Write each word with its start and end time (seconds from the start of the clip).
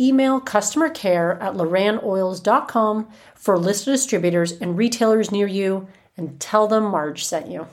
email 0.00 0.40
customer 0.40 0.88
care 0.88 1.40
at 1.42 1.54
lorannoils.com 1.54 3.08
for 3.34 3.54
a 3.54 3.58
list 3.58 3.86
of 3.86 3.94
distributors 3.94 4.52
and 4.52 4.76
retailers 4.76 5.30
near 5.30 5.46
you 5.46 5.86
and 6.16 6.40
tell 6.40 6.66
them 6.66 6.84
Marge 6.84 7.24
sent 7.24 7.48
you. 7.48 7.66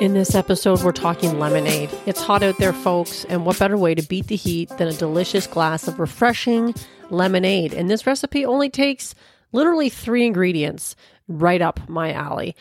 In 0.00 0.14
this 0.14 0.36
episode, 0.36 0.82
we're 0.82 0.92
talking 0.92 1.40
lemonade. 1.40 1.90
It's 2.06 2.22
hot 2.22 2.44
out 2.44 2.56
there, 2.58 2.72
folks, 2.72 3.24
and 3.24 3.44
what 3.44 3.58
better 3.58 3.76
way 3.76 3.96
to 3.96 4.02
beat 4.02 4.28
the 4.28 4.36
heat 4.36 4.68
than 4.78 4.86
a 4.86 4.92
delicious 4.92 5.48
glass 5.48 5.88
of 5.88 5.98
refreshing 5.98 6.72
lemonade? 7.10 7.74
And 7.74 7.90
this 7.90 8.06
recipe 8.06 8.46
only 8.46 8.70
takes 8.70 9.16
literally 9.50 9.88
three 9.88 10.24
ingredients 10.24 10.94
right 11.26 11.60
up 11.60 11.88
my 11.88 12.12
alley. 12.12 12.54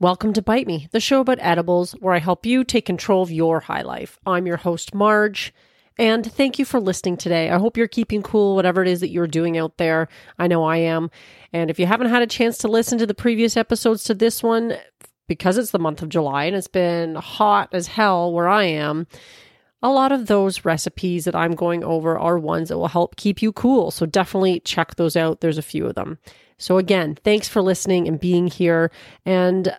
Welcome 0.00 0.32
to 0.34 0.42
Bite 0.42 0.68
Me, 0.68 0.86
the 0.92 1.00
show 1.00 1.18
about 1.18 1.40
edibles 1.40 1.90
where 1.94 2.14
I 2.14 2.20
help 2.20 2.46
you 2.46 2.62
take 2.62 2.86
control 2.86 3.20
of 3.20 3.32
your 3.32 3.58
high 3.58 3.82
life. 3.82 4.16
I'm 4.24 4.46
your 4.46 4.58
host, 4.58 4.94
Marge, 4.94 5.52
and 5.98 6.24
thank 6.24 6.56
you 6.56 6.64
for 6.64 6.78
listening 6.78 7.16
today. 7.16 7.50
I 7.50 7.58
hope 7.58 7.76
you're 7.76 7.88
keeping 7.88 8.22
cool, 8.22 8.54
whatever 8.54 8.80
it 8.80 8.86
is 8.86 9.00
that 9.00 9.10
you're 9.10 9.26
doing 9.26 9.58
out 9.58 9.76
there. 9.76 10.06
I 10.38 10.46
know 10.46 10.62
I 10.62 10.76
am. 10.76 11.10
And 11.52 11.68
if 11.68 11.80
you 11.80 11.86
haven't 11.86 12.10
had 12.10 12.22
a 12.22 12.28
chance 12.28 12.58
to 12.58 12.68
listen 12.68 12.98
to 12.98 13.06
the 13.06 13.14
previous 13.14 13.56
episodes 13.56 14.04
to 14.04 14.14
this 14.14 14.40
one, 14.40 14.76
because 15.26 15.58
it's 15.58 15.72
the 15.72 15.80
month 15.80 16.00
of 16.00 16.10
July 16.10 16.44
and 16.44 16.54
it's 16.54 16.68
been 16.68 17.16
hot 17.16 17.70
as 17.72 17.88
hell 17.88 18.32
where 18.32 18.48
I 18.48 18.66
am, 18.66 19.08
a 19.82 19.90
lot 19.90 20.12
of 20.12 20.28
those 20.28 20.64
recipes 20.64 21.24
that 21.24 21.34
I'm 21.34 21.56
going 21.56 21.82
over 21.82 22.16
are 22.16 22.38
ones 22.38 22.68
that 22.68 22.78
will 22.78 22.86
help 22.86 23.16
keep 23.16 23.42
you 23.42 23.50
cool. 23.50 23.90
So 23.90 24.06
definitely 24.06 24.60
check 24.60 24.94
those 24.94 25.16
out. 25.16 25.40
There's 25.40 25.58
a 25.58 25.62
few 25.62 25.86
of 25.86 25.96
them. 25.96 26.18
So 26.56 26.78
again, 26.78 27.18
thanks 27.24 27.48
for 27.48 27.62
listening 27.62 28.06
and 28.06 28.20
being 28.20 28.46
here. 28.46 28.92
And 29.26 29.76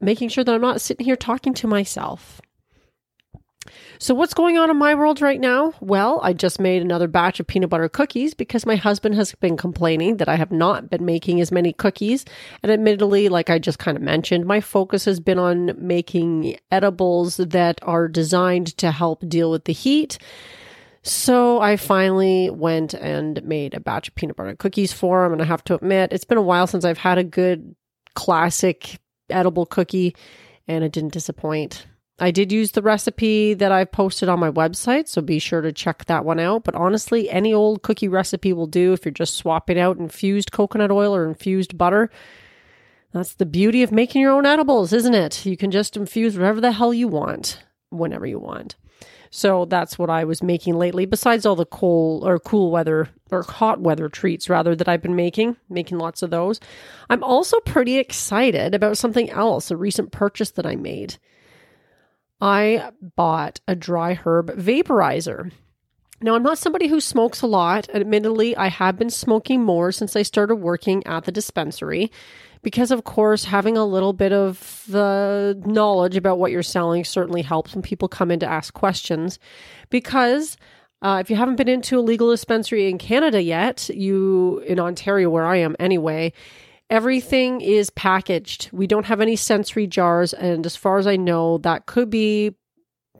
making 0.00 0.28
sure 0.28 0.44
that 0.44 0.54
I'm 0.54 0.60
not 0.60 0.80
sitting 0.80 1.04
here 1.04 1.16
talking 1.16 1.54
to 1.54 1.66
myself. 1.66 2.40
So, 3.98 4.14
what's 4.14 4.34
going 4.34 4.56
on 4.56 4.70
in 4.70 4.76
my 4.76 4.94
world 4.94 5.20
right 5.20 5.40
now? 5.40 5.72
Well, 5.80 6.20
I 6.22 6.32
just 6.32 6.60
made 6.60 6.82
another 6.82 7.08
batch 7.08 7.40
of 7.40 7.46
peanut 7.46 7.70
butter 7.70 7.88
cookies 7.88 8.32
because 8.32 8.64
my 8.64 8.76
husband 8.76 9.14
has 9.16 9.34
been 9.34 9.56
complaining 9.56 10.18
that 10.18 10.28
I 10.28 10.36
have 10.36 10.52
not 10.52 10.88
been 10.88 11.04
making 11.04 11.40
as 11.40 11.50
many 11.50 11.72
cookies. 11.72 12.24
And 12.62 12.70
admittedly, 12.70 13.28
like 13.28 13.50
I 13.50 13.58
just 13.58 13.78
kind 13.78 13.96
of 13.96 14.02
mentioned, 14.02 14.46
my 14.46 14.60
focus 14.60 15.04
has 15.04 15.20
been 15.20 15.38
on 15.38 15.74
making 15.76 16.58
edibles 16.70 17.38
that 17.38 17.80
are 17.82 18.08
designed 18.08 18.76
to 18.78 18.92
help 18.92 19.28
deal 19.28 19.50
with 19.50 19.64
the 19.64 19.72
heat. 19.72 20.18
So 21.02 21.60
I 21.60 21.76
finally 21.76 22.50
went 22.50 22.94
and 22.94 23.42
made 23.44 23.74
a 23.74 23.80
batch 23.80 24.08
of 24.08 24.14
peanut 24.14 24.36
butter 24.36 24.54
cookies 24.56 24.92
for 24.92 25.24
him. 25.24 25.32
And 25.32 25.42
I 25.42 25.46
have 25.46 25.64
to 25.64 25.74
admit, 25.74 26.12
it's 26.12 26.24
been 26.24 26.38
a 26.38 26.42
while 26.42 26.66
since 26.66 26.84
I've 26.84 26.98
had 26.98 27.18
a 27.18 27.24
good 27.24 27.74
classic 28.14 29.00
edible 29.30 29.66
cookie 29.66 30.14
and 30.66 30.84
it 30.84 30.92
didn't 30.92 31.12
disappoint. 31.12 31.86
I 32.20 32.32
did 32.32 32.50
use 32.50 32.72
the 32.72 32.82
recipe 32.82 33.54
that 33.54 33.70
I've 33.70 33.92
posted 33.92 34.28
on 34.28 34.40
my 34.40 34.50
website, 34.50 35.06
so 35.06 35.22
be 35.22 35.38
sure 35.38 35.60
to 35.60 35.72
check 35.72 36.04
that 36.06 36.24
one 36.24 36.40
out. 36.40 36.64
But 36.64 36.74
honestly, 36.74 37.30
any 37.30 37.54
old 37.54 37.82
cookie 37.82 38.08
recipe 38.08 38.52
will 38.52 38.66
do 38.66 38.92
if 38.92 39.04
you're 39.04 39.12
just 39.12 39.36
swapping 39.36 39.78
out 39.78 39.98
infused 39.98 40.50
coconut 40.50 40.90
oil 40.90 41.14
or 41.14 41.28
infused 41.28 41.78
butter. 41.78 42.10
That's 43.12 43.34
the 43.34 43.46
beauty 43.46 43.84
of 43.84 43.92
making 43.92 44.20
your 44.20 44.32
own 44.32 44.46
edibles, 44.46 44.92
isn't 44.92 45.14
it? 45.14 45.46
You 45.46 45.56
can 45.56 45.70
just 45.70 45.96
infuse 45.96 46.36
whatever 46.36 46.60
the 46.60 46.72
hell 46.72 46.92
you 46.92 47.06
want, 47.06 47.62
whenever 47.90 48.26
you 48.26 48.40
want. 48.40 48.74
So 49.30 49.64
that's 49.64 49.98
what 49.98 50.10
I 50.10 50.24
was 50.24 50.42
making 50.42 50.76
lately, 50.76 51.06
besides 51.06 51.44
all 51.44 51.56
the 51.56 51.66
cold 51.66 52.24
or 52.24 52.38
cool 52.38 52.70
weather 52.70 53.08
or 53.30 53.42
hot 53.42 53.80
weather 53.80 54.08
treats 54.08 54.48
rather 54.48 54.74
that 54.74 54.88
I've 54.88 55.02
been 55.02 55.16
making, 55.16 55.56
making 55.68 55.98
lots 55.98 56.22
of 56.22 56.30
those. 56.30 56.60
I'm 57.10 57.22
also 57.22 57.60
pretty 57.60 57.98
excited 57.98 58.74
about 58.74 58.96
something 58.96 59.30
else, 59.30 59.70
a 59.70 59.76
recent 59.76 60.12
purchase 60.12 60.50
that 60.52 60.66
I 60.66 60.76
made. 60.76 61.16
I 62.40 62.92
bought 63.16 63.60
a 63.66 63.74
dry 63.74 64.14
herb 64.14 64.50
vaporizer. 64.56 65.52
Now, 66.20 66.34
I'm 66.34 66.42
not 66.42 66.58
somebody 66.58 66.88
who 66.88 67.00
smokes 67.00 67.42
a 67.42 67.46
lot. 67.46 67.88
Admittedly, 67.94 68.56
I 68.56 68.68
have 68.68 68.98
been 68.98 69.10
smoking 69.10 69.62
more 69.62 69.92
since 69.92 70.16
I 70.16 70.22
started 70.22 70.56
working 70.56 71.06
at 71.06 71.24
the 71.24 71.32
dispensary 71.32 72.10
because 72.62 72.90
of 72.90 73.04
course 73.04 73.44
having 73.44 73.76
a 73.76 73.84
little 73.84 74.12
bit 74.12 74.32
of 74.32 74.84
the 74.88 75.60
knowledge 75.64 76.16
about 76.16 76.38
what 76.38 76.50
you're 76.50 76.62
selling 76.62 77.04
certainly 77.04 77.42
helps 77.42 77.74
when 77.74 77.82
people 77.82 78.08
come 78.08 78.30
in 78.32 78.40
to 78.40 78.46
ask 78.46 78.74
questions 78.74 79.38
because 79.90 80.56
uh, 81.02 81.18
if 81.20 81.30
you 81.30 81.36
haven't 81.36 81.56
been 81.56 81.68
into 81.68 81.98
a 81.98 82.02
legal 82.02 82.30
dispensary 82.30 82.88
in 82.88 82.98
Canada 82.98 83.40
yet, 83.40 83.88
you 83.88 84.58
in 84.66 84.80
Ontario, 84.80 85.30
where 85.30 85.46
I 85.46 85.58
am 85.58 85.76
anyway, 85.78 86.32
everything 86.90 87.60
is 87.60 87.90
packaged. 87.90 88.70
We 88.72 88.88
don't 88.88 89.06
have 89.06 89.20
any 89.20 89.36
sensory 89.36 89.86
jars, 89.86 90.32
and 90.32 90.66
as 90.66 90.74
far 90.74 90.98
as 90.98 91.06
I 91.06 91.14
know, 91.16 91.58
that 91.58 91.86
could 91.86 92.10
be 92.10 92.56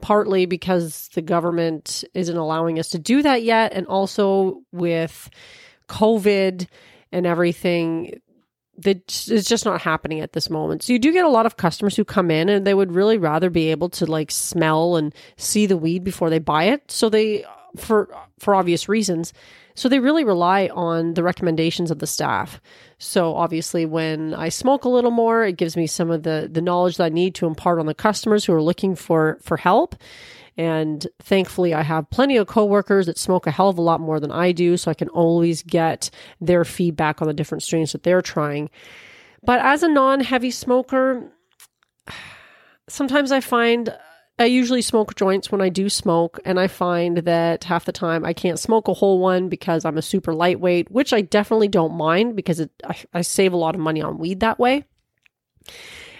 partly 0.00 0.46
because 0.46 1.08
the 1.14 1.22
government 1.22 2.04
isn't 2.14 2.36
allowing 2.36 2.78
us 2.78 2.88
to 2.90 2.98
do 2.98 3.22
that 3.22 3.42
yet, 3.42 3.72
and 3.72 3.86
also 3.86 4.62
with 4.72 5.30
COVID 5.88 6.66
and 7.12 7.26
everything, 7.26 8.20
it's 8.84 9.26
just 9.26 9.64
not 9.64 9.80
happening 9.80 10.20
at 10.20 10.34
this 10.34 10.50
moment. 10.50 10.82
So 10.82 10.92
you 10.92 10.98
do 10.98 11.12
get 11.12 11.24
a 11.24 11.30
lot 11.30 11.46
of 11.46 11.56
customers 11.56 11.96
who 11.96 12.04
come 12.04 12.30
in 12.30 12.48
and 12.48 12.66
they 12.66 12.74
would 12.74 12.92
really 12.92 13.18
rather 13.18 13.50
be 13.50 13.70
able 13.70 13.88
to 13.90 14.06
like 14.06 14.30
smell 14.30 14.96
and 14.96 15.14
see 15.36 15.66
the 15.66 15.76
weed 15.76 16.04
before 16.04 16.30
they 16.30 16.38
buy 16.38 16.64
it. 16.64 16.90
So 16.90 17.08
they 17.08 17.44
for 17.76 18.08
for 18.38 18.54
obvious 18.54 18.88
reasons. 18.88 19.32
So 19.74 19.88
they 19.88 20.00
really 20.00 20.24
rely 20.24 20.68
on 20.74 21.14
the 21.14 21.22
recommendations 21.22 21.90
of 21.90 22.00
the 22.00 22.06
staff. 22.06 22.60
So 22.98 23.36
obviously 23.36 23.86
when 23.86 24.34
I 24.34 24.48
smoke 24.48 24.84
a 24.84 24.88
little 24.88 25.12
more, 25.12 25.44
it 25.44 25.56
gives 25.56 25.76
me 25.76 25.86
some 25.86 26.10
of 26.10 26.22
the 26.22 26.48
the 26.50 26.62
knowledge 26.62 26.96
that 26.96 27.04
I 27.04 27.08
need 27.10 27.34
to 27.36 27.46
impart 27.46 27.78
on 27.78 27.86
the 27.86 27.94
customers 27.94 28.44
who 28.44 28.52
are 28.52 28.62
looking 28.62 28.94
for 28.94 29.38
for 29.42 29.56
help. 29.56 29.94
And 30.56 31.06
thankfully, 31.22 31.72
I 31.72 31.82
have 31.82 32.10
plenty 32.10 32.36
of 32.36 32.48
coworkers 32.48 33.06
that 33.06 33.16
smoke 33.16 33.46
a 33.46 33.52
hell 33.52 33.68
of 33.68 33.78
a 33.78 33.82
lot 33.82 34.00
more 34.00 34.18
than 34.18 34.32
I 34.32 34.50
do, 34.50 34.76
so 34.76 34.90
I 34.90 34.94
can 34.94 35.08
always 35.10 35.62
get 35.62 36.10
their 36.40 36.64
feedback 36.64 37.22
on 37.22 37.28
the 37.28 37.34
different 37.34 37.62
strains 37.62 37.92
that 37.92 38.02
they're 38.02 38.22
trying. 38.22 38.68
But 39.44 39.60
as 39.60 39.84
a 39.84 39.88
non 39.88 40.18
heavy 40.18 40.50
smoker, 40.50 41.30
sometimes 42.88 43.30
I 43.30 43.40
find 43.40 43.96
I 44.38 44.44
usually 44.44 44.82
smoke 44.82 45.16
joints 45.16 45.50
when 45.50 45.60
I 45.60 45.68
do 45.68 45.88
smoke, 45.88 46.38
and 46.44 46.60
I 46.60 46.68
find 46.68 47.18
that 47.18 47.64
half 47.64 47.84
the 47.84 47.92
time 47.92 48.24
I 48.24 48.32
can't 48.32 48.58
smoke 48.58 48.86
a 48.86 48.94
whole 48.94 49.18
one 49.18 49.48
because 49.48 49.84
I'm 49.84 49.98
a 49.98 50.02
super 50.02 50.32
lightweight, 50.32 50.90
which 50.90 51.12
I 51.12 51.22
definitely 51.22 51.68
don't 51.68 51.96
mind 51.96 52.36
because 52.36 52.60
it, 52.60 52.70
I, 52.84 52.96
I 53.12 53.22
save 53.22 53.52
a 53.52 53.56
lot 53.56 53.74
of 53.74 53.80
money 53.80 54.00
on 54.00 54.18
weed 54.18 54.40
that 54.40 54.58
way 54.58 54.84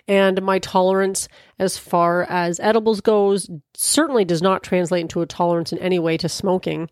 and 0.09 0.41
my 0.43 0.59
tolerance 0.59 1.29
as 1.59 1.77
far 1.77 2.25
as 2.25 2.59
edibles 2.59 3.03
goes 3.03 3.49
certainly 3.75 4.25
does 4.25 4.41
not 4.41 4.62
translate 4.62 5.03
into 5.03 5.21
a 5.21 5.27
tolerance 5.27 5.71
in 5.73 5.79
any 5.79 5.99
way 5.99 6.17
to 6.17 6.29
smoking. 6.29 6.91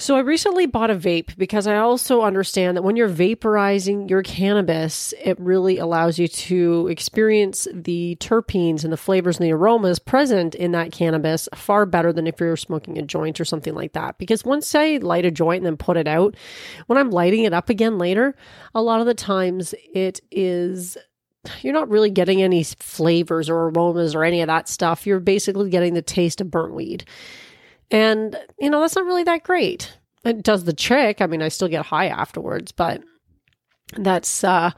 So 0.00 0.16
I 0.16 0.20
recently 0.20 0.64
bought 0.64 0.88
a 0.88 0.94
vape 0.94 1.36
because 1.36 1.66
I 1.66 1.76
also 1.76 2.22
understand 2.22 2.74
that 2.74 2.82
when 2.82 2.96
you're 2.96 3.06
vaporizing 3.06 4.08
your 4.08 4.22
cannabis, 4.22 5.12
it 5.22 5.38
really 5.38 5.76
allows 5.76 6.18
you 6.18 6.26
to 6.26 6.88
experience 6.88 7.68
the 7.70 8.16
terpenes 8.18 8.82
and 8.82 8.90
the 8.90 8.96
flavors 8.96 9.38
and 9.38 9.46
the 9.46 9.52
aromas 9.52 9.98
present 9.98 10.54
in 10.54 10.72
that 10.72 10.90
cannabis 10.90 11.50
far 11.54 11.84
better 11.84 12.14
than 12.14 12.26
if 12.26 12.40
you're 12.40 12.56
smoking 12.56 12.96
a 12.96 13.02
joint 13.02 13.38
or 13.38 13.44
something 13.44 13.74
like 13.74 13.92
that. 13.92 14.16
Because 14.16 14.42
once 14.42 14.74
I 14.74 14.96
light 15.02 15.26
a 15.26 15.30
joint 15.30 15.58
and 15.58 15.66
then 15.66 15.76
put 15.76 15.98
it 15.98 16.08
out, 16.08 16.34
when 16.86 16.98
I'm 16.98 17.10
lighting 17.10 17.44
it 17.44 17.52
up 17.52 17.68
again 17.68 17.98
later, 17.98 18.34
a 18.74 18.80
lot 18.80 19.00
of 19.00 19.06
the 19.06 19.12
times 19.12 19.74
it 19.92 20.18
is 20.30 20.96
you're 21.60 21.74
not 21.74 21.90
really 21.90 22.10
getting 22.10 22.40
any 22.40 22.64
flavors 22.64 23.50
or 23.50 23.68
aromas 23.68 24.14
or 24.14 24.24
any 24.24 24.40
of 24.40 24.46
that 24.46 24.66
stuff. 24.66 25.06
You're 25.06 25.20
basically 25.20 25.68
getting 25.68 25.92
the 25.92 26.00
taste 26.00 26.40
of 26.40 26.50
burnt 26.50 26.72
weed. 26.72 27.04
And, 27.90 28.38
you 28.58 28.70
know, 28.70 28.80
that's 28.80 28.96
not 28.96 29.04
really 29.04 29.24
that 29.24 29.42
great. 29.42 29.96
It 30.24 30.42
does 30.42 30.64
the 30.64 30.72
trick. 30.72 31.20
I 31.20 31.26
mean, 31.26 31.42
I 31.42 31.48
still 31.48 31.68
get 31.68 31.86
high 31.86 32.08
afterwards, 32.08 32.72
but 32.72 33.02
that's 33.96 34.44
uh, 34.44 34.72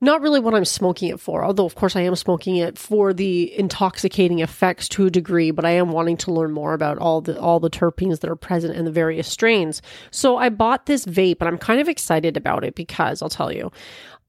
not 0.00 0.20
really 0.20 0.40
what 0.40 0.54
I'm 0.54 0.64
smoking 0.64 1.08
it 1.10 1.20
for. 1.20 1.44
Although, 1.44 1.66
of 1.66 1.74
course, 1.74 1.96
I 1.96 2.02
am 2.02 2.16
smoking 2.16 2.56
it 2.56 2.78
for 2.78 3.12
the 3.12 3.56
intoxicating 3.58 4.40
effects 4.40 4.88
to 4.90 5.06
a 5.06 5.10
degree, 5.10 5.50
but 5.50 5.64
I 5.64 5.70
am 5.70 5.92
wanting 5.92 6.16
to 6.18 6.32
learn 6.32 6.52
more 6.52 6.74
about 6.74 6.98
all 6.98 7.20
the 7.20 7.38
all 7.38 7.60
the 7.60 7.70
terpenes 7.70 8.20
that 8.20 8.30
are 8.30 8.36
present 8.36 8.76
in 8.76 8.84
the 8.84 8.90
various 8.90 9.28
strains. 9.28 9.82
So 10.10 10.36
I 10.36 10.48
bought 10.48 10.86
this 10.86 11.04
vape, 11.06 11.36
and 11.40 11.48
I'm 11.48 11.58
kind 11.58 11.80
of 11.80 11.88
excited 11.88 12.36
about 12.36 12.64
it 12.64 12.74
because 12.74 13.22
I'll 13.22 13.28
tell 13.28 13.52
you, 13.52 13.70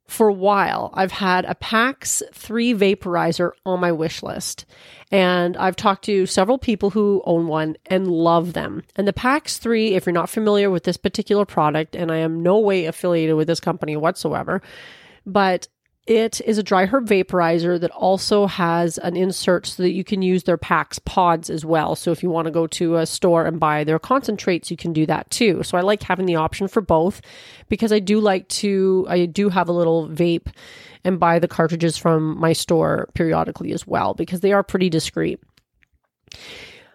for 0.08 0.28
a 0.28 0.34
while, 0.34 0.92
I've 0.94 1.12
had 1.12 1.46
a 1.46 1.56
PAX 1.56 2.22
3 2.34 2.74
vaporizer 2.76 3.52
on 3.66 3.80
my 3.80 3.92
wish 3.92 4.22
list. 4.22 4.66
And 5.12 5.58
I've 5.58 5.76
talked 5.76 6.06
to 6.06 6.26
several 6.26 6.58
people 6.58 6.92
who 6.92 7.24
own 7.26 7.48
one 7.48 7.76
and 7.88 8.08
love 8.08 8.54
them. 8.54 8.84
And 8.96 9.08
the 9.08 9.14
PAX 9.14 9.58
3, 9.58 9.96
if 9.96 10.06
you're 10.06 10.14
not 10.14 10.30
familiar 10.30 10.70
with 10.70 10.84
this 10.84 10.98
particular 10.98 11.46
product, 11.46 11.96
and 11.96 12.12
I 12.12 12.18
am 12.18 12.44
no 12.44 12.60
way 12.60 12.86
affiliated 12.86 13.36
with 13.36 13.48
this 13.48 13.60
company 13.60 13.96
whatsoever, 13.96 14.62
but 15.26 15.68
it 16.06 16.40
is 16.42 16.60
a 16.60 16.64
dry 16.64 16.86
herb 16.86 17.08
vaporizer 17.08 17.80
that 17.80 17.90
also 17.92 18.46
has 18.46 19.00
an 19.00 19.18
insert 19.18 19.66
so 19.66 19.82
that 19.82 19.94
you 19.94 20.04
can 20.04 20.22
use 20.22 20.44
their 20.44 20.58
PAX 20.58 21.00
pods 21.00 21.50
as 21.50 21.66
well. 21.66 21.96
So 21.96 22.12
if 22.12 22.22
you 22.22 22.30
want 22.30 22.46
to 22.46 22.52
go 22.52 22.68
to 22.68 22.98
a 22.98 23.08
store 23.08 23.46
and 23.46 23.60
buy 23.60 23.84
their 23.84 23.98
concentrates, 23.98 24.70
you 24.70 24.78
can 24.78 24.94
do 24.94 25.08
that 25.08 25.30
too. 25.32 25.64
So 25.64 25.78
I 25.78 25.82
like 25.82 26.04
having 26.04 26.28
the 26.28 26.36
option 26.36 26.68
for 26.68 26.82
both 26.82 27.22
because 27.70 27.92
I 27.92 28.00
do 28.00 28.20
like 28.20 28.48
to, 28.50 29.08
I 29.10 29.26
do 29.26 29.50
have 29.50 29.68
a 29.68 29.74
little 29.74 30.08
vape 30.08 30.48
and 31.04 31.20
buy 31.20 31.40
the 31.40 31.48
cartridges 31.48 31.98
from 31.98 32.40
my 32.40 32.54
store 32.54 33.10
periodically 33.16 33.72
as 33.72 33.88
well 33.88 34.14
because 34.14 34.42
they 34.42 34.54
are 34.54 34.64
pretty 34.64 34.90
discreet. 34.92 35.40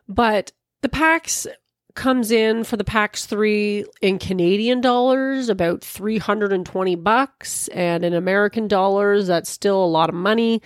But 0.09 0.53
the 0.83 0.89
PAX 0.89 1.49
comes 1.95 2.31
in 2.31 2.65
for 2.65 2.77
the 2.77 2.85
PAX 2.85 3.27
3 3.27 3.85
in 4.01 4.19
Canadian 4.19 4.81
dollars 4.81 5.49
about 5.49 5.83
320 5.83 6.95
bucks 6.97 7.69
and 7.69 8.05
in 8.05 8.15
American 8.15 8.69
dollars 8.69 9.27
that's 9.27 9.51
still 9.51 9.83
a 9.83 9.87
lot 9.87 10.09
of 10.09 10.15
money. 10.15 10.63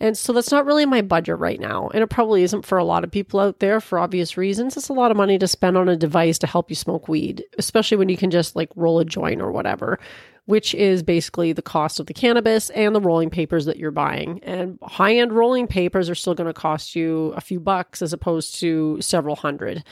And 0.00 0.18
so 0.18 0.32
that's 0.32 0.50
not 0.50 0.66
really 0.66 0.84
my 0.84 1.00
budget 1.00 1.38
right 1.38 1.60
now. 1.60 1.88
And 1.94 2.02
it 2.02 2.08
probably 2.08 2.42
isn't 2.42 2.66
for 2.66 2.76
a 2.76 2.84
lot 2.84 3.04
of 3.04 3.10
people 3.12 3.38
out 3.38 3.60
there 3.60 3.80
for 3.80 4.00
obvious 4.00 4.36
reasons. 4.36 4.76
It's 4.76 4.88
a 4.88 4.92
lot 4.92 5.12
of 5.12 5.16
money 5.16 5.38
to 5.38 5.46
spend 5.46 5.78
on 5.78 5.88
a 5.88 5.96
device 5.96 6.38
to 6.38 6.48
help 6.48 6.70
you 6.70 6.74
smoke 6.74 7.06
weed, 7.06 7.44
especially 7.56 7.96
when 7.96 8.08
you 8.08 8.16
can 8.16 8.32
just 8.32 8.56
like 8.56 8.70
roll 8.74 8.98
a 8.98 9.04
joint 9.04 9.40
or 9.40 9.52
whatever, 9.52 10.00
which 10.46 10.74
is 10.74 11.04
basically 11.04 11.52
the 11.52 11.62
cost 11.62 12.00
of 12.00 12.06
the 12.06 12.14
cannabis 12.14 12.68
and 12.70 12.96
the 12.96 13.00
rolling 13.00 13.30
papers 13.30 13.64
that 13.66 13.76
you're 13.76 13.92
buying. 13.92 14.40
And 14.42 14.76
high 14.82 15.18
end 15.18 15.32
rolling 15.32 15.68
papers 15.68 16.10
are 16.10 16.16
still 16.16 16.34
going 16.34 16.48
to 16.48 16.52
cost 16.52 16.96
you 16.96 17.32
a 17.36 17.40
few 17.40 17.60
bucks 17.60 18.02
as 18.02 18.12
opposed 18.12 18.56
to 18.56 19.00
several 19.00 19.36
hundred. 19.36 19.84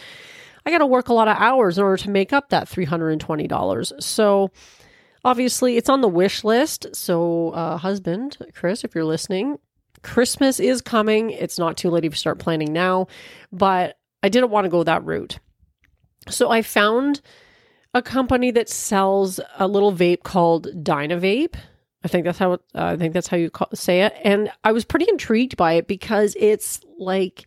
I 0.65 0.71
got 0.71 0.79
to 0.79 0.87
work 0.87 1.09
a 1.09 1.15
lot 1.15 1.29
of 1.29 1.37
hours 1.37 1.79
in 1.79 1.85
order 1.85 1.97
to 2.03 2.11
make 2.11 2.33
up 2.33 2.51
that 2.51 2.69
$320. 2.69 4.03
So 4.03 4.51
obviously 5.25 5.77
it's 5.77 5.89
on 5.89 6.01
the 6.01 6.09
wish 6.09 6.45
list. 6.45 6.87
So, 6.95 7.51
uh, 7.51 7.77
husband, 7.77 8.39
Chris, 8.55 8.85
if 8.85 8.95
you're 8.95 9.05
listening, 9.05 9.59
Christmas 10.03 10.61
is 10.61 10.81
coming. 10.81 11.31
It's 11.31 11.59
not 11.59 11.77
too 11.77 11.91
late 11.91 12.05
if 12.05 12.13
you 12.13 12.17
start 12.17 12.39
planning 12.39 12.73
now, 12.73 13.07
but 13.53 13.99
I 14.23 14.29
didn't 14.29 14.51
want 14.51 14.65
to 14.65 14.71
go 14.71 14.83
that 14.83 15.05
route. 15.05 15.39
So 16.29 16.51
I 16.51 16.63
found 16.63 17.21
a 17.95 18.03
company 18.03 18.51
that 18.53 18.69
sells 18.69 19.41
a 19.59 19.67
little 19.67 19.93
vape 19.93 20.23
called 20.23 20.69
DynaVap. 20.85 21.55
I 22.03 22.09
think 22.09 22.25
that's 22.25 22.39
how 22.39 22.53
uh, 22.53 22.59
I 22.75 22.97
think 22.97 23.13
that's 23.13 23.27
how 23.27 23.37
you 23.37 23.51
call, 23.51 23.69
say 23.75 24.03
it. 24.03 24.15
And 24.23 24.51
I 24.65 24.73
was 24.73 24.85
pretty 24.85 25.07
intrigued 25.09 25.57
by 25.57 25.75
it 25.75 25.87
because 25.87 26.35
it's 26.39 26.81
like 26.99 27.47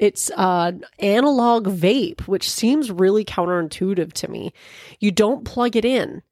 it's 0.00 0.30
an 0.36 0.82
analog 0.98 1.66
vape, 1.66 2.22
which 2.22 2.50
seems 2.50 2.90
really 2.90 3.24
counterintuitive 3.24 4.14
to 4.14 4.28
me. 4.28 4.52
You 4.98 5.12
don't 5.12 5.44
plug 5.44 5.76
it 5.76 5.84
in. 5.84 6.22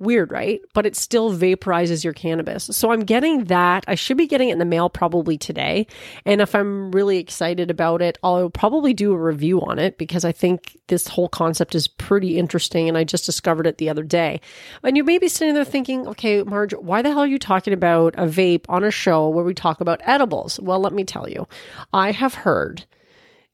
Weird, 0.00 0.30
right? 0.30 0.60
But 0.74 0.86
it 0.86 0.94
still 0.94 1.34
vaporizes 1.34 2.04
your 2.04 2.12
cannabis. 2.12 2.64
So 2.70 2.92
I'm 2.92 3.00
getting 3.00 3.44
that. 3.44 3.84
I 3.88 3.96
should 3.96 4.16
be 4.16 4.28
getting 4.28 4.50
it 4.50 4.52
in 4.52 4.60
the 4.60 4.64
mail 4.64 4.88
probably 4.88 5.36
today. 5.36 5.88
And 6.24 6.40
if 6.40 6.54
I'm 6.54 6.92
really 6.92 7.18
excited 7.18 7.68
about 7.68 8.00
it, 8.00 8.16
I'll 8.22 8.48
probably 8.48 8.94
do 8.94 9.12
a 9.12 9.18
review 9.18 9.60
on 9.60 9.80
it 9.80 9.98
because 9.98 10.24
I 10.24 10.30
think 10.30 10.78
this 10.86 11.08
whole 11.08 11.28
concept 11.28 11.74
is 11.74 11.88
pretty 11.88 12.38
interesting. 12.38 12.88
And 12.88 12.96
I 12.96 13.02
just 13.02 13.26
discovered 13.26 13.66
it 13.66 13.78
the 13.78 13.88
other 13.90 14.04
day. 14.04 14.40
And 14.84 14.96
you 14.96 15.02
may 15.02 15.18
be 15.18 15.28
sitting 15.28 15.54
there 15.54 15.64
thinking, 15.64 16.06
okay, 16.06 16.44
Marge, 16.44 16.74
why 16.74 17.02
the 17.02 17.10
hell 17.10 17.20
are 17.20 17.26
you 17.26 17.38
talking 17.38 17.72
about 17.72 18.14
a 18.16 18.26
vape 18.26 18.66
on 18.68 18.84
a 18.84 18.92
show 18.92 19.28
where 19.28 19.44
we 19.44 19.52
talk 19.52 19.80
about 19.80 20.00
edibles? 20.04 20.60
Well, 20.60 20.78
let 20.78 20.92
me 20.92 21.02
tell 21.02 21.28
you, 21.28 21.48
I 21.92 22.12
have 22.12 22.34
heard 22.34 22.84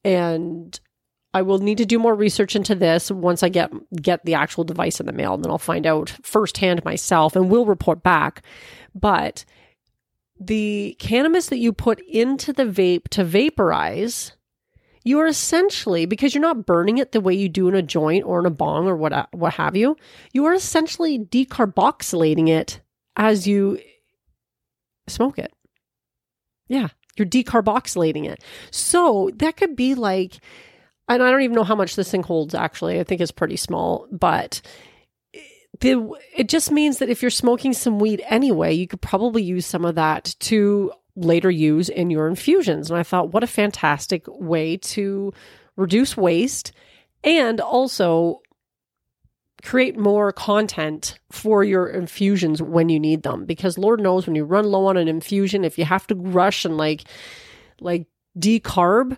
and 0.05 0.79
I 1.35 1.43
will 1.43 1.59
need 1.59 1.79
to 1.79 1.85
do 1.85 1.99
more 1.99 2.15
research 2.15 2.55
into 2.55 2.77
this 2.77 3.11
once 3.11 3.43
I 3.43 3.49
get 3.49 3.73
get 4.01 4.25
the 4.25 4.35
actual 4.35 4.63
device 4.63 5.01
in 5.01 5.07
the 5.07 5.13
mail, 5.13 5.35
and 5.35 5.45
then 5.45 5.51
I'll 5.51 5.59
find 5.59 5.85
out 5.85 6.11
firsthand 6.23 6.85
myself 6.85 7.35
and 7.35 7.51
we'll 7.51 7.67
report 7.67 8.05
back. 8.05 8.43
But 8.95 9.45
the 10.39 10.97
cannabis 11.01 11.47
that 11.49 11.59
you 11.59 11.73
put 11.73 12.01
into 12.09 12.53
the 12.53 12.65
vape 12.65 13.09
to 13.09 13.25
vaporize, 13.25 14.33
you 15.03 15.19
are 15.19 15.27
essentially 15.27 16.07
because 16.07 16.35
you're 16.35 16.43
not 16.43 16.67
burning 16.67 16.99
it 16.99 17.11
the 17.11 17.21
way 17.21 17.35
you 17.35 17.49
do 17.49 17.67
in 17.69 17.75
a 17.75 17.83
joint 17.83 18.25
or 18.25 18.39
in 18.39 18.47
a 18.47 18.51
bong 18.51 18.87
or 18.87 18.97
what 18.97 19.29
what 19.35 19.55
have 19.55 19.77
you. 19.77 19.97
You 20.33 20.45
are 20.45 20.55
essentially 20.55 21.19
decarboxylating 21.19 22.49
it 22.49 22.81
as 23.17 23.45
you 23.45 23.81
smoke 25.09 25.41
it. 25.41 25.53
Yeah, 26.69 26.89
you're 27.17 27.27
decarboxylating 27.27 28.25
it. 28.29 28.41
So 28.71 29.33
that 29.35 29.57
could 29.57 29.75
be 29.75 29.97
like 29.97 30.39
and 31.09 31.23
I 31.23 31.31
don't 31.31 31.43
even 31.43 31.57
know 31.57 31.65
how 31.65 31.75
much 31.75 31.97
this 31.97 32.11
thing 32.11 32.23
holds 32.23 32.55
actually. 32.55 33.01
I 33.01 33.05
think 33.05 33.21
it's 33.21 33.31
pretty 33.31 33.57
small, 33.57 34.07
but 34.11 34.61
the 35.81 36.11
it 36.35 36.49
just 36.49 36.71
means 36.71 36.99
that 36.99 37.11
if 37.11 37.23
you're 37.23 37.31
smoking 37.31 37.73
some 37.73 37.99
weed 37.99 38.23
anyway, 38.27 38.73
you 38.73 38.87
could 38.87 39.03
probably 39.03 39.43
use 39.43 39.67
some 39.67 39.85
of 39.85 39.97
that 39.97 40.35
to 40.41 40.93
later 41.17 41.51
use 41.51 41.89
in 41.89 42.11
your 42.11 42.29
infusions. 42.29 42.91
And 42.91 42.99
I 42.99 43.03
thought 43.03 43.33
what 43.33 43.45
a 43.45 43.49
fantastic 43.49 44.25
way 44.27 44.77
to 44.79 45.33
reduce 45.77 46.17
waste 46.17 46.73
and 47.23 47.61
also 47.61 48.41
create 49.63 49.97
more 49.97 50.31
content 50.31 51.19
for 51.33 51.65
your 51.65 51.89
infusions 51.89 52.61
when 52.61 52.91
you 52.91 53.01
need 53.01 53.23
them 53.23 53.47
because 53.47 53.79
lord 53.79 53.99
knows 53.99 54.27
when 54.27 54.37
you 54.37 54.45
run 54.45 54.67
low 54.67 54.87
on 54.87 54.99
an 54.99 55.09
infusion 55.09 55.65
if 55.65 55.79
you 55.79 55.87
have 55.87 56.07
to 56.07 56.15
rush 56.15 56.67
and 56.67 56.77
like 56.77 57.05
like 57.81 58.07
decarb 58.39 59.17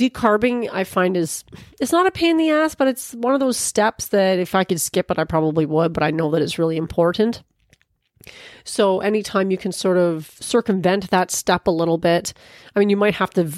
decarbing 0.00 0.68
i 0.72 0.82
find 0.82 1.14
is 1.16 1.44
it's 1.78 1.92
not 1.92 2.06
a 2.06 2.10
pain 2.10 2.30
in 2.30 2.36
the 2.38 2.50
ass 2.50 2.74
but 2.74 2.88
it's 2.88 3.12
one 3.14 3.34
of 3.34 3.40
those 3.40 3.58
steps 3.58 4.08
that 4.08 4.38
if 4.38 4.54
i 4.54 4.64
could 4.64 4.80
skip 4.80 5.10
it 5.10 5.18
i 5.18 5.24
probably 5.24 5.66
would 5.66 5.92
but 5.92 6.02
i 6.02 6.10
know 6.10 6.30
that 6.30 6.42
it's 6.42 6.58
really 6.58 6.76
important. 6.76 7.42
So 8.64 9.00
anytime 9.00 9.50
you 9.50 9.56
can 9.56 9.72
sort 9.72 9.96
of 9.96 10.30
circumvent 10.40 11.10
that 11.10 11.30
step 11.30 11.66
a 11.66 11.70
little 11.70 11.98
bit 11.98 12.32
i 12.74 12.78
mean 12.78 12.90
you 12.90 12.96
might 12.96 13.14
have 13.14 13.30
to 13.30 13.50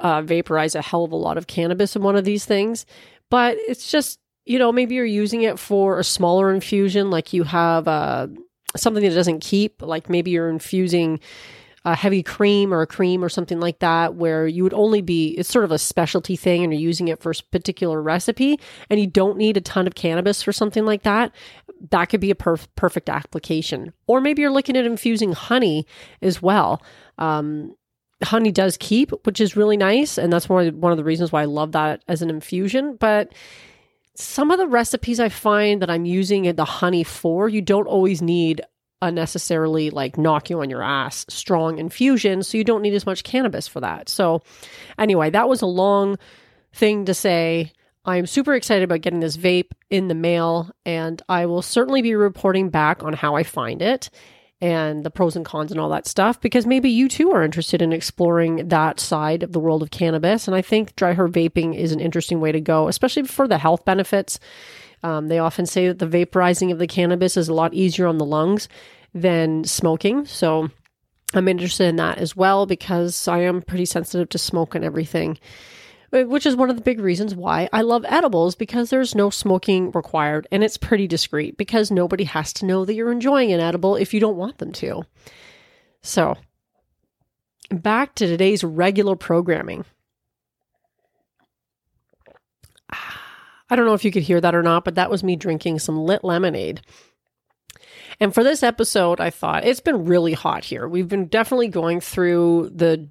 uh, 0.00 0.22
vaporize 0.22 0.74
a 0.74 0.82
hell 0.82 1.04
of 1.04 1.12
a 1.12 1.16
lot 1.16 1.38
of 1.38 1.46
cannabis 1.46 1.94
in 1.96 2.02
one 2.02 2.16
of 2.16 2.24
these 2.24 2.44
things 2.44 2.86
but 3.30 3.56
it's 3.58 3.90
just 3.90 4.18
you 4.44 4.58
know 4.58 4.72
maybe 4.72 4.94
you're 4.94 5.04
using 5.04 5.42
it 5.42 5.58
for 5.58 5.98
a 5.98 6.04
smaller 6.04 6.52
infusion 6.52 7.10
like 7.10 7.32
you 7.32 7.44
have 7.44 7.86
uh, 7.86 8.26
something 8.76 9.04
that 9.04 9.14
doesn't 9.14 9.40
keep 9.40 9.80
like 9.82 10.10
maybe 10.10 10.30
you're 10.30 10.50
infusing 10.50 11.20
a 11.84 11.96
heavy 11.96 12.22
cream 12.22 12.72
or 12.72 12.82
a 12.82 12.86
cream 12.86 13.24
or 13.24 13.28
something 13.28 13.58
like 13.58 13.80
that, 13.80 14.14
where 14.14 14.46
you 14.46 14.62
would 14.62 14.74
only 14.74 15.02
be, 15.02 15.30
it's 15.30 15.48
sort 15.48 15.64
of 15.64 15.72
a 15.72 15.78
specialty 15.78 16.36
thing 16.36 16.62
and 16.62 16.72
you're 16.72 16.80
using 16.80 17.08
it 17.08 17.20
for 17.20 17.32
a 17.32 17.34
particular 17.50 18.00
recipe 18.00 18.58
and 18.88 19.00
you 19.00 19.06
don't 19.06 19.36
need 19.36 19.56
a 19.56 19.60
ton 19.60 19.86
of 19.86 19.94
cannabis 19.94 20.42
for 20.42 20.52
something 20.52 20.84
like 20.84 21.02
that, 21.02 21.32
that 21.90 22.06
could 22.06 22.20
be 22.20 22.30
a 22.30 22.36
perf- 22.36 22.68
perfect 22.76 23.08
application. 23.08 23.92
Or 24.06 24.20
maybe 24.20 24.42
you're 24.42 24.52
looking 24.52 24.76
at 24.76 24.84
infusing 24.84 25.32
honey 25.32 25.86
as 26.20 26.40
well. 26.40 26.80
Um, 27.18 27.74
honey 28.22 28.52
does 28.52 28.76
keep, 28.76 29.10
which 29.26 29.40
is 29.40 29.56
really 29.56 29.76
nice. 29.76 30.18
And 30.18 30.32
that's 30.32 30.48
one 30.48 30.68
of, 30.68 30.74
one 30.76 30.92
of 30.92 30.98
the 30.98 31.04
reasons 31.04 31.32
why 31.32 31.42
I 31.42 31.46
love 31.46 31.72
that 31.72 32.04
as 32.06 32.22
an 32.22 32.30
infusion. 32.30 32.96
But 32.96 33.32
some 34.14 34.50
of 34.50 34.58
the 34.58 34.68
recipes 34.68 35.18
I 35.18 35.28
find 35.28 35.82
that 35.82 35.90
I'm 35.90 36.04
using 36.04 36.54
the 36.54 36.64
honey 36.64 37.02
for, 37.02 37.48
you 37.48 37.62
don't 37.62 37.86
always 37.86 38.22
need 38.22 38.60
unnecessarily 39.02 39.90
like 39.90 40.16
knock 40.16 40.48
you 40.48 40.60
on 40.60 40.70
your 40.70 40.82
ass 40.82 41.26
strong 41.28 41.78
infusion. 41.78 42.42
So 42.42 42.56
you 42.56 42.64
don't 42.64 42.82
need 42.82 42.94
as 42.94 43.04
much 43.04 43.24
cannabis 43.24 43.68
for 43.68 43.80
that. 43.80 44.08
So, 44.08 44.42
anyway, 44.98 45.30
that 45.30 45.48
was 45.48 45.60
a 45.60 45.66
long 45.66 46.16
thing 46.72 47.04
to 47.06 47.14
say. 47.14 47.72
I'm 48.04 48.26
super 48.26 48.54
excited 48.54 48.82
about 48.82 49.02
getting 49.02 49.20
this 49.20 49.36
vape 49.36 49.70
in 49.88 50.08
the 50.08 50.14
mail, 50.14 50.72
and 50.84 51.22
I 51.28 51.46
will 51.46 51.62
certainly 51.62 52.02
be 52.02 52.16
reporting 52.16 52.68
back 52.68 53.04
on 53.04 53.12
how 53.12 53.36
I 53.36 53.44
find 53.44 53.80
it 53.80 54.10
and 54.62 55.04
the 55.04 55.10
pros 55.10 55.34
and 55.34 55.44
cons 55.44 55.72
and 55.72 55.80
all 55.80 55.88
that 55.88 56.06
stuff 56.06 56.40
because 56.40 56.66
maybe 56.66 56.88
you 56.88 57.08
too 57.08 57.32
are 57.32 57.42
interested 57.42 57.82
in 57.82 57.92
exploring 57.92 58.68
that 58.68 59.00
side 59.00 59.42
of 59.42 59.52
the 59.52 59.58
world 59.58 59.82
of 59.82 59.90
cannabis. 59.90 60.46
And 60.46 60.56
I 60.56 60.62
think 60.62 60.94
dry 60.94 61.14
herb 61.14 61.32
vaping 61.32 61.76
is 61.76 61.90
an 61.90 61.98
interesting 61.98 62.40
way 62.40 62.52
to 62.52 62.60
go, 62.60 62.86
especially 62.86 63.24
for 63.24 63.48
the 63.48 63.58
health 63.58 63.84
benefits 63.84 64.38
um, 65.02 65.28
they 65.28 65.38
often 65.38 65.66
say 65.66 65.88
that 65.88 65.98
the 65.98 66.06
vaporizing 66.06 66.70
of 66.70 66.78
the 66.78 66.86
cannabis 66.86 67.36
is 67.36 67.48
a 67.48 67.54
lot 67.54 67.74
easier 67.74 68.06
on 68.06 68.18
the 68.18 68.24
lungs 68.24 68.68
than 69.14 69.64
smoking. 69.64 70.24
So 70.26 70.70
I'm 71.34 71.48
interested 71.48 71.88
in 71.88 71.96
that 71.96 72.18
as 72.18 72.36
well 72.36 72.66
because 72.66 73.26
I 73.26 73.40
am 73.40 73.62
pretty 73.62 73.86
sensitive 73.86 74.28
to 74.30 74.38
smoke 74.38 74.74
and 74.74 74.84
everything, 74.84 75.38
uh, 76.12 76.22
which 76.22 76.46
is 76.46 76.56
one 76.56 76.70
of 76.70 76.76
the 76.76 76.82
big 76.82 77.00
reasons 77.00 77.34
why 77.34 77.68
I 77.72 77.82
love 77.82 78.04
edibles 78.08 78.54
because 78.54 78.90
there's 78.90 79.14
no 79.14 79.30
smoking 79.30 79.90
required 79.92 80.46
and 80.52 80.62
it's 80.62 80.76
pretty 80.76 81.06
discreet 81.06 81.56
because 81.56 81.90
nobody 81.90 82.24
has 82.24 82.52
to 82.54 82.66
know 82.66 82.84
that 82.84 82.94
you're 82.94 83.12
enjoying 83.12 83.52
an 83.52 83.60
edible 83.60 83.96
if 83.96 84.14
you 84.14 84.20
don't 84.20 84.36
want 84.36 84.58
them 84.58 84.72
to. 84.72 85.02
So, 86.02 86.36
back 87.70 88.14
to 88.16 88.26
today's 88.26 88.64
regular 88.64 89.16
programming. 89.16 89.84
I 93.72 93.74
don't 93.74 93.86
know 93.86 93.94
if 93.94 94.04
you 94.04 94.12
could 94.12 94.22
hear 94.22 94.38
that 94.38 94.54
or 94.54 94.62
not, 94.62 94.84
but 94.84 94.96
that 94.96 95.10
was 95.10 95.24
me 95.24 95.34
drinking 95.34 95.78
some 95.78 95.96
lit 95.96 96.22
lemonade. 96.22 96.82
And 98.20 98.34
for 98.34 98.44
this 98.44 98.62
episode, 98.62 99.18
I 99.18 99.30
thought 99.30 99.64
it's 99.64 99.80
been 99.80 100.04
really 100.04 100.34
hot 100.34 100.62
here. 100.62 100.86
We've 100.86 101.08
been 101.08 101.24
definitely 101.24 101.68
going 101.68 102.02
through 102.02 102.72
the, 102.74 103.08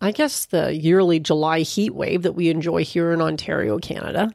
I 0.00 0.12
guess, 0.12 0.46
the 0.46 0.74
yearly 0.74 1.20
July 1.20 1.60
heat 1.60 1.94
wave 1.94 2.22
that 2.22 2.32
we 2.32 2.48
enjoy 2.48 2.82
here 2.82 3.12
in 3.12 3.20
Ontario, 3.20 3.78
Canada. 3.78 4.34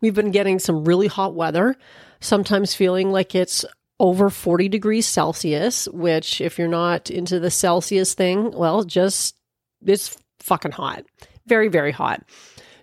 We've 0.00 0.14
been 0.14 0.30
getting 0.30 0.58
some 0.58 0.86
really 0.86 1.08
hot 1.08 1.34
weather, 1.34 1.76
sometimes 2.20 2.72
feeling 2.72 3.12
like 3.12 3.34
it's 3.34 3.66
over 3.98 4.30
40 4.30 4.70
degrees 4.70 5.06
Celsius, 5.06 5.86
which, 5.88 6.40
if 6.40 6.58
you're 6.58 6.66
not 6.66 7.10
into 7.10 7.40
the 7.40 7.50
Celsius 7.50 8.14
thing, 8.14 8.52
well, 8.52 8.84
just 8.84 9.36
it's 9.84 10.16
fucking 10.38 10.72
hot. 10.72 11.04
Very, 11.46 11.68
very 11.68 11.92
hot. 11.92 12.24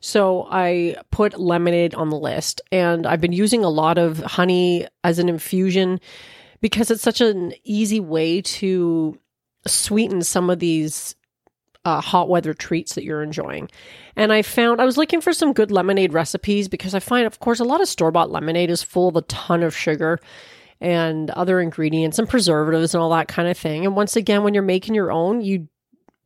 So 0.02 0.48
I 0.50 0.98
put 1.12 1.40
lemonade 1.40 1.96
on 1.96 2.10
the 2.10 2.18
list 2.18 2.62
and 2.72 3.06
I've 3.06 3.22
been 3.22 3.34
using 3.34 3.64
a 3.64 3.70
lot 3.70 3.98
of 3.98 4.20
honey 4.20 4.88
as 5.04 5.20
an 5.20 5.30
infusion 5.30 6.00
because 6.62 6.92
it's 6.92 7.04
such 7.04 7.22
an 7.22 7.54
easy 7.64 8.00
way 8.00 8.42
to 8.42 9.18
sweeten 9.66 10.22
some 10.22 10.50
of 10.50 10.60
these 10.60 11.16
uh, 11.86 12.02
hot 12.02 12.28
weather 12.28 12.54
treats 12.54 12.96
that 12.96 13.04
you're 13.04 13.24
enjoying. 13.24 13.70
And 14.16 14.34
I 14.34 14.42
found 14.42 14.82
I 14.82 14.86
was 14.86 14.98
looking 14.98 15.22
for 15.22 15.32
some 15.32 15.54
good 15.54 15.72
lemonade 15.72 16.14
recipes 16.14 16.68
because 16.68 16.94
I 16.94 17.00
find, 17.00 17.26
of 17.26 17.40
course, 17.40 17.60
a 17.60 17.66
lot 17.66 17.82
of 17.82 17.88
store 17.88 18.12
bought 18.12 18.32
lemonade 18.32 18.70
is 18.70 18.84
full 18.84 19.08
of 19.08 19.16
a 19.16 19.22
ton 19.24 19.64
of 19.64 19.76
sugar 19.76 20.20
and 20.82 21.30
other 21.32 21.60
ingredients 21.60 22.20
and 22.20 22.28
preservatives 22.28 22.94
and 22.94 23.02
all 23.02 23.12
that 23.12 23.28
kind 23.28 23.48
of 23.48 23.58
thing. 23.58 23.86
And 23.86 23.96
once 23.96 24.16
again, 24.16 24.44
when 24.44 24.54
you're 24.54 24.64
making 24.64 24.96
your 24.96 25.12
own, 25.12 25.42
you 25.42 25.68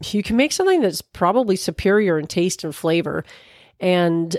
you 0.05 0.23
can 0.23 0.35
make 0.35 0.51
something 0.51 0.81
that's 0.81 1.01
probably 1.01 1.55
superior 1.55 2.17
in 2.17 2.25
taste 2.25 2.63
and 2.63 2.73
flavor 2.73 3.23
and 3.81 4.37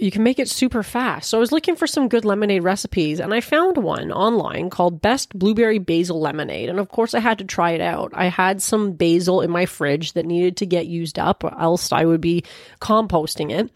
you 0.00 0.10
can 0.10 0.22
make 0.22 0.38
it 0.38 0.48
super 0.48 0.82
fast. 0.82 1.28
So 1.28 1.36
I 1.36 1.40
was 1.40 1.52
looking 1.52 1.76
for 1.76 1.86
some 1.86 2.08
good 2.08 2.24
lemonade 2.24 2.62
recipes 2.62 3.20
and 3.20 3.34
I 3.34 3.40
found 3.40 3.76
one 3.76 4.10
online 4.10 4.70
called 4.70 5.02
Best 5.02 5.38
Blueberry 5.38 5.78
Basil 5.78 6.18
Lemonade. 6.18 6.70
And 6.70 6.78
of 6.78 6.88
course, 6.88 7.12
I 7.12 7.20
had 7.20 7.36
to 7.38 7.44
try 7.44 7.72
it 7.72 7.82
out. 7.82 8.10
I 8.14 8.26
had 8.26 8.62
some 8.62 8.92
basil 8.92 9.42
in 9.42 9.50
my 9.50 9.66
fridge 9.66 10.14
that 10.14 10.24
needed 10.24 10.56
to 10.56 10.66
get 10.66 10.86
used 10.86 11.18
up, 11.18 11.44
or 11.44 11.52
else 11.60 11.92
I 11.92 12.06
would 12.06 12.22
be 12.22 12.44
composting 12.80 13.52
it. 13.52 13.70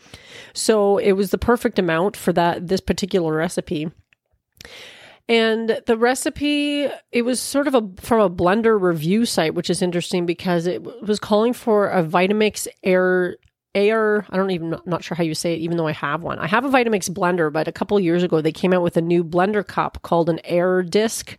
So 0.55 0.97
it 0.97 1.13
was 1.13 1.31
the 1.31 1.37
perfect 1.37 1.79
amount 1.79 2.17
for 2.17 2.33
that 2.33 2.69
this 2.69 2.81
particular 2.81 3.35
recipe. 3.35 3.91
And 5.29 5.81
the 5.87 5.99
recipe, 5.99 6.89
it 7.13 7.23
was 7.23 7.39
sort 7.41 7.67
of 7.67 7.75
a 7.75 7.83
from 8.01 8.21
a 8.21 8.31
blender 8.31 8.81
review 8.81 9.27
site, 9.27 9.55
which 9.55 9.69
is 9.69 9.83
interesting 9.83 10.25
because 10.25 10.67
it 10.67 10.83
was 11.03 11.19
calling 11.19 11.53
for 11.53 11.89
a 11.89 12.03
Vitamix 12.03 12.67
Aer 12.83 13.37
Aer, 13.75 14.25
I 14.31 14.37
don't 14.37 14.51
even 14.51 14.77
not 14.87 15.03
sure 15.03 15.17
how 15.17 15.25
you 15.25 15.35
say 15.35 15.55
it, 15.55 15.61
even 15.61 15.77
though 15.77 15.87
I 15.87 15.93
have 15.93 16.23
one. 16.23 16.39
I 16.39 16.47
have 16.47 16.65
a 16.65 16.69
Vitamix 16.69 17.11
blender, 17.11 17.53
but 17.53 17.67
a 17.67 17.73
couple 17.73 17.99
years 17.99 18.23
ago 18.23 18.41
they 18.41 18.53
came 18.53 18.73
out 18.73 18.83
with 18.83 18.97
a 18.97 19.03
new 19.03 19.25
blender 19.25 19.67
cup 19.67 20.03
called 20.03 20.29
an 20.29 20.41
Aer 20.45 20.83
disc. 20.83 21.37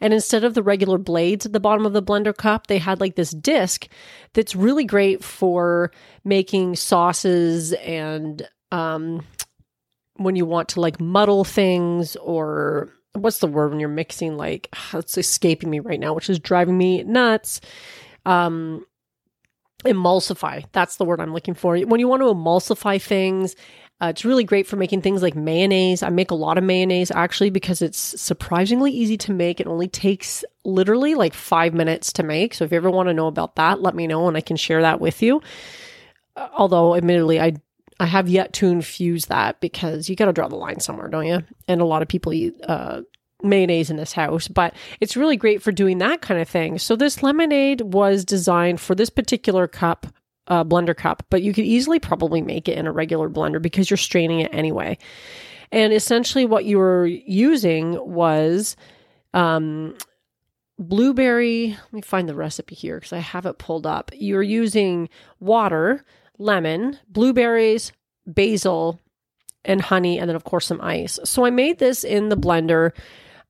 And 0.00 0.12
instead 0.12 0.44
of 0.44 0.54
the 0.54 0.62
regular 0.62 0.98
blades 0.98 1.46
at 1.46 1.52
the 1.52 1.60
bottom 1.60 1.86
of 1.86 1.92
the 1.92 2.02
blender 2.02 2.36
cup, 2.36 2.66
they 2.66 2.78
had 2.78 3.00
like 3.00 3.16
this 3.16 3.30
disc 3.30 3.88
that's 4.34 4.54
really 4.54 4.84
great 4.84 5.24
for 5.24 5.90
making 6.24 6.76
sauces 6.76 7.72
and 7.72 8.46
um, 8.70 9.24
when 10.16 10.36
you 10.36 10.44
want 10.44 10.68
to 10.70 10.80
like 10.80 11.00
muddle 11.00 11.44
things 11.44 12.16
or 12.16 12.92
what's 13.14 13.38
the 13.38 13.46
word 13.46 13.70
when 13.70 13.80
you're 13.80 13.88
mixing 13.88 14.36
like 14.36 14.68
it's 14.92 15.16
escaping 15.16 15.70
me 15.70 15.80
right 15.80 16.00
now, 16.00 16.12
which 16.12 16.30
is 16.30 16.38
driving 16.38 16.76
me 16.76 17.02
nuts. 17.04 17.60
Um, 18.26 18.86
emulsify. 19.84 20.64
That's 20.72 20.96
the 20.96 21.04
word 21.04 21.20
I'm 21.20 21.32
looking 21.32 21.54
for. 21.54 21.78
When 21.78 22.00
you 22.00 22.08
want 22.08 22.22
to 22.22 22.26
emulsify 22.26 23.00
things, 23.00 23.56
uh, 24.02 24.06
it's 24.06 24.24
really 24.24 24.42
great 24.42 24.66
for 24.66 24.76
making 24.76 25.00
things 25.00 25.22
like 25.22 25.36
mayonnaise. 25.36 26.02
I 26.02 26.08
make 26.08 26.32
a 26.32 26.36
lot 26.36 26.58
of 26.58 26.64
mayonnaise 26.64 27.12
actually 27.12 27.50
because 27.50 27.82
it's 27.82 27.98
surprisingly 28.20 28.90
easy 28.90 29.16
to 29.18 29.32
make. 29.32 29.60
It 29.60 29.68
only 29.68 29.86
takes 29.86 30.44
literally 30.64 31.14
like 31.14 31.34
five 31.34 31.72
minutes 31.72 32.12
to 32.14 32.24
make. 32.24 32.54
So 32.54 32.64
if 32.64 32.72
you 32.72 32.76
ever 32.76 32.90
want 32.90 33.08
to 33.08 33.14
know 33.14 33.28
about 33.28 33.54
that, 33.56 33.80
let 33.80 33.94
me 33.94 34.08
know 34.08 34.26
and 34.26 34.36
I 34.36 34.40
can 34.40 34.56
share 34.56 34.82
that 34.82 35.00
with 35.00 35.22
you. 35.22 35.40
Uh, 36.34 36.48
although, 36.52 36.96
admittedly, 36.96 37.40
I 37.40 37.54
I 38.00 38.06
have 38.06 38.28
yet 38.28 38.52
to 38.54 38.66
infuse 38.66 39.26
that 39.26 39.60
because 39.60 40.08
you 40.08 40.16
got 40.16 40.24
to 40.24 40.32
draw 40.32 40.48
the 40.48 40.56
line 40.56 40.80
somewhere, 40.80 41.06
don't 41.06 41.26
you? 41.26 41.44
And 41.68 41.80
a 41.80 41.84
lot 41.84 42.02
of 42.02 42.08
people 42.08 42.32
eat 42.32 42.56
uh, 42.66 43.02
mayonnaise 43.42 43.90
in 43.90 43.96
this 43.96 44.12
house, 44.12 44.48
but 44.48 44.74
it's 45.00 45.16
really 45.16 45.36
great 45.36 45.62
for 45.62 45.72
doing 45.72 45.98
that 45.98 46.20
kind 46.20 46.40
of 46.40 46.48
thing. 46.48 46.78
So 46.78 46.96
this 46.96 47.22
lemonade 47.22 47.80
was 47.80 48.24
designed 48.24 48.80
for 48.80 48.94
this 48.94 49.10
particular 49.10 49.66
cup, 49.66 50.06
uh, 50.48 50.64
blender 50.64 50.96
cup, 50.96 51.24
but 51.30 51.42
you 51.42 51.52
could 51.52 51.64
easily 51.64 51.98
probably 51.98 52.42
make 52.42 52.68
it 52.68 52.78
in 52.78 52.86
a 52.86 52.92
regular 52.92 53.28
blender 53.28 53.60
because 53.60 53.90
you're 53.90 53.96
straining 53.96 54.40
it 54.40 54.52
anyway. 54.52 54.98
And 55.70 55.92
essentially, 55.92 56.44
what 56.44 56.66
you 56.66 56.78
were 56.78 57.06
using 57.06 57.98
was 58.06 58.76
um, 59.32 59.96
blueberry. 60.78 61.68
Let 61.70 61.92
me 61.92 62.02
find 62.02 62.28
the 62.28 62.34
recipe 62.34 62.74
here 62.74 62.96
because 62.96 63.14
I 63.14 63.18
have 63.18 63.46
it 63.46 63.58
pulled 63.58 63.86
up. 63.86 64.10
You're 64.14 64.42
using 64.42 65.08
water, 65.40 66.04
lemon, 66.38 66.98
blueberries, 67.08 67.92
basil, 68.26 69.00
and 69.64 69.80
honey, 69.80 70.18
and 70.18 70.28
then, 70.28 70.36
of 70.36 70.44
course, 70.44 70.66
some 70.66 70.80
ice. 70.80 71.18
So 71.24 71.44
I 71.44 71.50
made 71.50 71.78
this 71.78 72.04
in 72.04 72.28
the 72.28 72.36
blender 72.36 72.92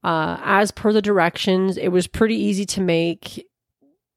uh, 0.04 0.38
as 0.42 0.70
per 0.70 0.92
the 0.92 1.02
directions, 1.02 1.76
it 1.76 1.88
was 1.88 2.06
pretty 2.06 2.36
easy 2.36 2.64
to 2.66 2.80
make. 2.80 3.48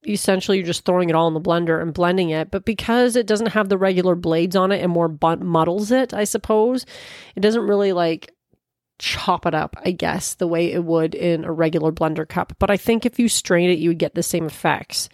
Essentially, 0.08 0.58
you're 0.58 0.68
just 0.68 0.86
throwing 0.86 1.10
it 1.10 1.15
all 1.15 1.27
in 1.27 1.34
the 1.34 1.42
blender 1.42 1.82
and 1.82 1.94
blending 1.94 2.30
it. 2.30 2.51
But 2.51 2.63
because 2.63 3.15
it 3.15 3.25
doesn't 3.25 3.48
have 3.48 3.70
the 3.70 3.77
regular 3.77 4.15
blades 4.15 4.56
on 4.56 4.72
it 4.72 4.82
and 4.84 4.92
more 4.92 5.08
muddles 5.39 5.92
it, 5.92 6.13
I 6.13 6.25
suppose, 6.25 6.86
it 7.36 7.39
doesn't 7.39 7.65
really 7.68 7.92
like 7.92 8.32
chop 9.00 9.46
it 9.46 9.56
up, 9.56 9.75
I 9.84 9.92
guess, 9.92 10.36
the 10.36 10.48
way 10.48 10.72
it 10.72 10.84
would 10.84 11.15
in 11.15 11.44
a 11.44 11.51
regular 11.51 11.92
blender 11.92 12.27
cup. 12.27 12.54
But 12.60 12.70
I 12.70 12.77
think 12.77 13.06
if 13.06 13.20
you 13.20 13.27
strain 13.27 13.70
it, 13.70 13.80
you 13.80 13.89
would 13.89 14.00
get 14.00 14.15
the 14.15 14.24
same 14.24 14.46
effects 14.46 15.10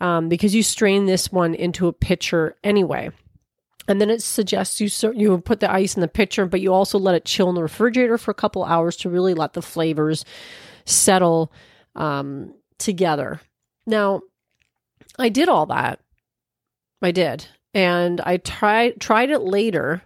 um, 0.00 0.28
because 0.28 0.54
you 0.54 0.62
strain 0.62 1.06
this 1.06 1.30
one 1.30 1.54
into 1.54 1.88
a 1.88 1.92
pitcher 1.92 2.56
anyway. 2.64 3.10
And 3.90 4.00
then 4.00 4.08
it 4.08 4.22
suggests 4.22 4.80
you 4.80 4.88
you 5.14 5.36
put 5.38 5.58
the 5.58 5.70
ice 5.70 5.96
in 5.96 6.00
the 6.00 6.06
pitcher, 6.06 6.46
but 6.46 6.60
you 6.60 6.72
also 6.72 6.96
let 6.96 7.16
it 7.16 7.24
chill 7.24 7.48
in 7.48 7.56
the 7.56 7.62
refrigerator 7.62 8.18
for 8.18 8.30
a 8.30 8.34
couple 8.34 8.62
hours 8.62 8.96
to 8.98 9.10
really 9.10 9.34
let 9.34 9.54
the 9.54 9.62
flavors 9.62 10.24
settle 10.84 11.52
um, 11.96 12.54
together. 12.78 13.40
Now, 13.88 14.22
I 15.18 15.28
did 15.28 15.48
all 15.48 15.66
that. 15.66 15.98
I 17.02 17.10
did, 17.10 17.48
and 17.74 18.20
I 18.20 18.36
tried 18.36 19.00
tried 19.00 19.30
it 19.30 19.40
later. 19.40 20.02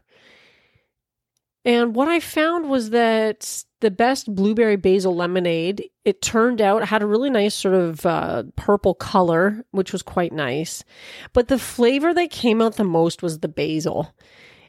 And 1.66 1.94
what 1.94 2.08
I 2.08 2.20
found 2.20 2.70
was 2.70 2.88
that 2.88 3.64
the 3.82 3.90
best 3.90 4.34
blueberry 4.34 4.76
basil 4.76 5.14
lemonade, 5.14 5.90
it 6.04 6.20
turned 6.20 6.60
out 6.60 6.84
had 6.84 7.02
a 7.02 7.06
really 7.06 7.30
nice 7.30 7.54
sort 7.54 7.74
of 7.74 8.04
uh, 8.04 8.44
purple 8.56 8.94
color, 8.94 9.64
which 9.70 9.92
was 9.92 10.02
quite 10.02 10.32
nice. 10.32 10.84
But 11.32 11.48
the 11.48 11.58
flavor 11.58 12.12
that 12.12 12.30
came 12.30 12.60
out 12.60 12.76
the 12.76 12.84
most 12.84 13.22
was 13.22 13.38
the 13.38 13.48
basil. 13.48 14.14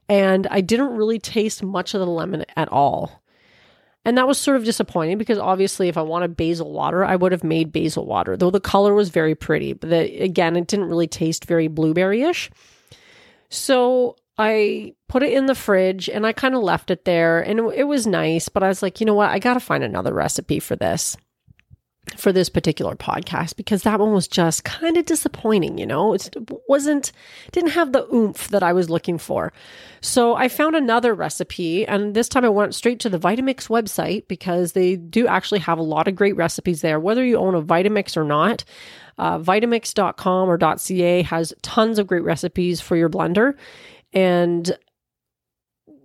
And 0.08 0.48
I 0.48 0.62
didn't 0.62 0.96
really 0.96 1.20
taste 1.20 1.63
much 1.63 1.94
of 1.94 2.00
the 2.00 2.06
lemon 2.06 2.46
at 2.56 2.70
all. 2.70 3.22
And 4.06 4.18
that 4.18 4.27
was 4.27 4.38
sort 4.38 4.56
of 4.56 4.63
disappointing 4.63 5.18
because 5.18 5.39
obviously, 5.39 5.89
if 5.89 5.98
I 5.98 6.04
wanted 6.04 6.38
basil 6.38 6.72
water, 6.72 7.04
I 7.04 7.15
would 7.15 7.32
have 7.32 7.44
made 7.44 7.72
basil 7.72 8.06
water, 8.06 8.38
though 8.38 8.51
the 8.51 8.60
color 8.60 8.94
was 8.94 9.10
very 9.10 9.34
pretty. 9.34 9.74
But 9.74 9.89
the, 9.89 10.22
again, 10.22 10.56
it 10.56 10.68
didn't 10.68 10.89
really 10.89 11.08
taste 11.08 11.46
very 11.46 11.68
blueberry 11.68 12.22
ish. 12.22 12.51
So 13.50 14.15
I 14.38 14.94
put 15.08 15.24
it 15.24 15.34
in 15.34 15.48
the 15.48 15.56
fridge 15.56 16.08
and 16.08 16.25
I 16.25 16.34
kind 16.34 16.56
of 16.56 16.62
left 16.62 16.92
it 16.92 17.06
there 17.06 17.42
and 17.42 17.60
it, 17.74 17.88
was 17.88 18.06
nice, 18.06 18.48
but 18.48 18.63
I 18.63 18.68
was 18.68 18.84
like, 18.84 19.00
you 19.00 19.06
know 19.06 19.13
what? 19.13 19.32
I 19.32 19.39
got 19.39 19.56
to 19.56 19.60
find 19.60 19.84
another 19.84 20.13
recipe 20.13 20.60
for 20.60 20.75
this 20.75 21.18
for 22.18 22.32
this 22.32 22.50
particular 22.50 22.96
podcast 22.96 23.56
because 23.56 23.84
that 23.84 24.00
one 24.00 24.14
was 24.14 24.28
just 24.28 24.64
kind 24.64 24.98
of 24.98 25.06
disappointing, 25.06 25.78
you 25.78 25.86
know? 25.86 26.14
It 26.14 26.36
wasn't 26.68 27.12
didn't 27.52 27.72
have 27.72 27.92
the 27.92 28.08
oomph 28.14 28.50
that 28.50 28.64
I 28.64 28.74
was 28.74 28.90
looking 28.90 29.18
for. 29.18 29.52
So 30.02 30.36
I 30.36 30.48
found 30.48 30.76
another 30.76 31.14
recipe 31.14 31.86
and 31.86 32.14
this 32.14 32.30
time 32.30 32.46
I 32.46 32.50
went 32.50 32.76
straight 32.76 33.00
to 33.02 33.10
the 33.10 33.20
Vitamix 33.20 33.68
website 33.68 34.28
because 34.28 34.74
they 34.74 34.96
do 34.96 35.28
actually 35.28 35.60
have 35.60 35.78
a 35.78 35.84
lot 35.84 36.08
of 36.08 36.16
great 36.16 36.36
recipes 36.36 36.82
there 36.82 37.00
whether 37.00 37.26
you 37.26 37.38
own 37.38 37.56
a 37.56 37.62
Vitamix 37.62 38.16
or 38.16 38.24
not. 38.24 38.64
Uh, 39.18 39.40
Vitamix.com 39.40 40.50
or 40.50 40.78
.ca 40.78 41.22
has 41.22 41.54
tons 41.62 42.00
of 42.00 42.08
great 42.08 42.24
recipes 42.24 42.82
for 42.82 42.98
your 42.98 43.10
blender 43.10 43.54
and 44.14 44.78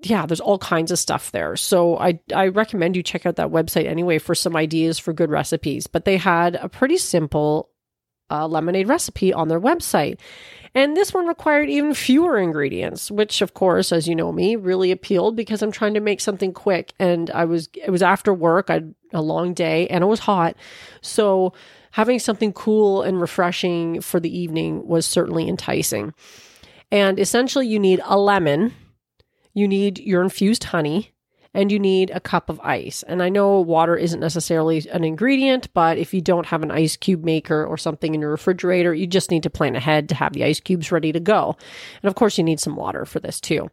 yeah, 0.02 0.26
there's 0.26 0.40
all 0.40 0.58
kinds 0.58 0.90
of 0.90 0.98
stuff 0.98 1.30
there. 1.32 1.56
So 1.56 1.98
I 1.98 2.20
I 2.34 2.48
recommend 2.48 2.96
you 2.96 3.02
check 3.02 3.26
out 3.26 3.36
that 3.36 3.50
website 3.50 3.86
anyway 3.86 4.18
for 4.18 4.34
some 4.34 4.56
ideas 4.56 4.98
for 4.98 5.12
good 5.12 5.30
recipes. 5.30 5.86
But 5.86 6.04
they 6.04 6.16
had 6.16 6.56
a 6.56 6.68
pretty 6.68 6.96
simple 6.96 7.70
uh, 8.30 8.46
lemonade 8.46 8.88
recipe 8.88 9.32
on 9.32 9.48
their 9.48 9.60
website. 9.60 10.18
And 10.74 10.96
this 10.96 11.12
one 11.12 11.26
required 11.26 11.68
even 11.68 11.94
fewer 11.94 12.38
ingredients, 12.38 13.10
which 13.10 13.42
of 13.42 13.54
course, 13.54 13.90
as 13.90 14.06
you 14.06 14.14
know 14.14 14.30
me, 14.30 14.54
really 14.54 14.92
appealed 14.92 15.34
because 15.34 15.62
I'm 15.62 15.72
trying 15.72 15.94
to 15.94 16.00
make 16.00 16.20
something 16.20 16.52
quick 16.52 16.92
and 16.98 17.28
I 17.30 17.44
was 17.44 17.68
it 17.74 17.90
was 17.90 18.02
after 18.02 18.32
work, 18.32 18.70
I 18.70 18.74
had 18.74 18.94
a 19.12 19.22
long 19.22 19.52
day 19.52 19.88
and 19.88 20.04
it 20.04 20.06
was 20.06 20.20
hot. 20.20 20.56
So 21.00 21.52
having 21.90 22.20
something 22.20 22.52
cool 22.52 23.02
and 23.02 23.20
refreshing 23.20 24.00
for 24.00 24.20
the 24.20 24.34
evening 24.36 24.86
was 24.86 25.06
certainly 25.06 25.48
enticing. 25.48 26.14
And 26.92 27.18
essentially, 27.18 27.68
you 27.68 27.78
need 27.78 28.00
a 28.04 28.18
lemon, 28.18 28.72
you 29.54 29.66
need 29.68 29.98
your 29.98 30.22
infused 30.22 30.64
honey, 30.64 31.12
and 31.52 31.72
you 31.72 31.78
need 31.78 32.10
a 32.10 32.20
cup 32.20 32.48
of 32.48 32.60
ice. 32.60 33.02
And 33.02 33.22
I 33.22 33.28
know 33.28 33.60
water 33.60 33.96
isn't 33.96 34.20
necessarily 34.20 34.86
an 34.92 35.02
ingredient, 35.02 35.72
but 35.74 35.98
if 35.98 36.14
you 36.14 36.20
don't 36.20 36.46
have 36.46 36.62
an 36.62 36.70
ice 36.70 36.96
cube 36.96 37.24
maker 37.24 37.64
or 37.64 37.76
something 37.76 38.14
in 38.14 38.20
your 38.20 38.30
refrigerator, 38.30 38.94
you 38.94 39.06
just 39.06 39.30
need 39.30 39.42
to 39.42 39.50
plan 39.50 39.74
ahead 39.74 40.08
to 40.08 40.14
have 40.14 40.32
the 40.32 40.44
ice 40.44 40.60
cubes 40.60 40.92
ready 40.92 41.10
to 41.12 41.20
go. 41.20 41.56
And 42.02 42.08
of 42.08 42.14
course, 42.14 42.38
you 42.38 42.44
need 42.44 42.60
some 42.60 42.76
water 42.76 43.04
for 43.04 43.18
this 43.18 43.40
too. 43.40 43.68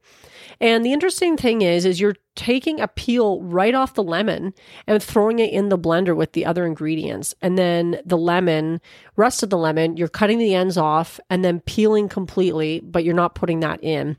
And 0.59 0.83
the 0.83 0.93
interesting 0.93 1.37
thing 1.37 1.61
is, 1.61 1.85
is 1.85 1.99
you're 1.99 2.15
taking 2.35 2.79
a 2.79 2.87
peel 2.87 3.43
right 3.43 3.75
off 3.75 3.93
the 3.93 4.03
lemon 4.03 4.55
and 4.87 5.03
throwing 5.03 5.37
it 5.37 5.51
in 5.51 5.69
the 5.69 5.77
blender 5.77 6.15
with 6.15 6.31
the 6.31 6.47
other 6.47 6.65
ingredients. 6.65 7.35
And 7.43 7.59
then 7.59 8.01
the 8.05 8.17
lemon, 8.17 8.81
rest 9.17 9.43
of 9.43 9.51
the 9.51 9.57
lemon, 9.57 9.97
you're 9.97 10.07
cutting 10.07 10.39
the 10.39 10.55
ends 10.55 10.77
off 10.77 11.19
and 11.29 11.45
then 11.45 11.59
peeling 11.59 12.09
completely, 12.09 12.79
but 12.79 13.03
you're 13.03 13.13
not 13.13 13.35
putting 13.35 13.59
that 13.59 13.83
in. 13.83 14.17